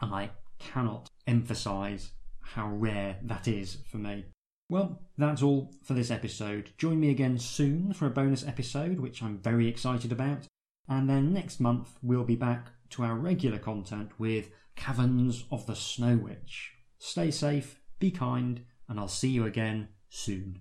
[0.00, 4.24] And I cannot emphasize how rare that is for me.
[4.72, 6.70] Well, that's all for this episode.
[6.78, 10.46] Join me again soon for a bonus episode, which I'm very excited about.
[10.88, 15.76] And then next month, we'll be back to our regular content with Caverns of the
[15.76, 16.72] Snow Witch.
[16.96, 20.60] Stay safe, be kind, and I'll see you again soon.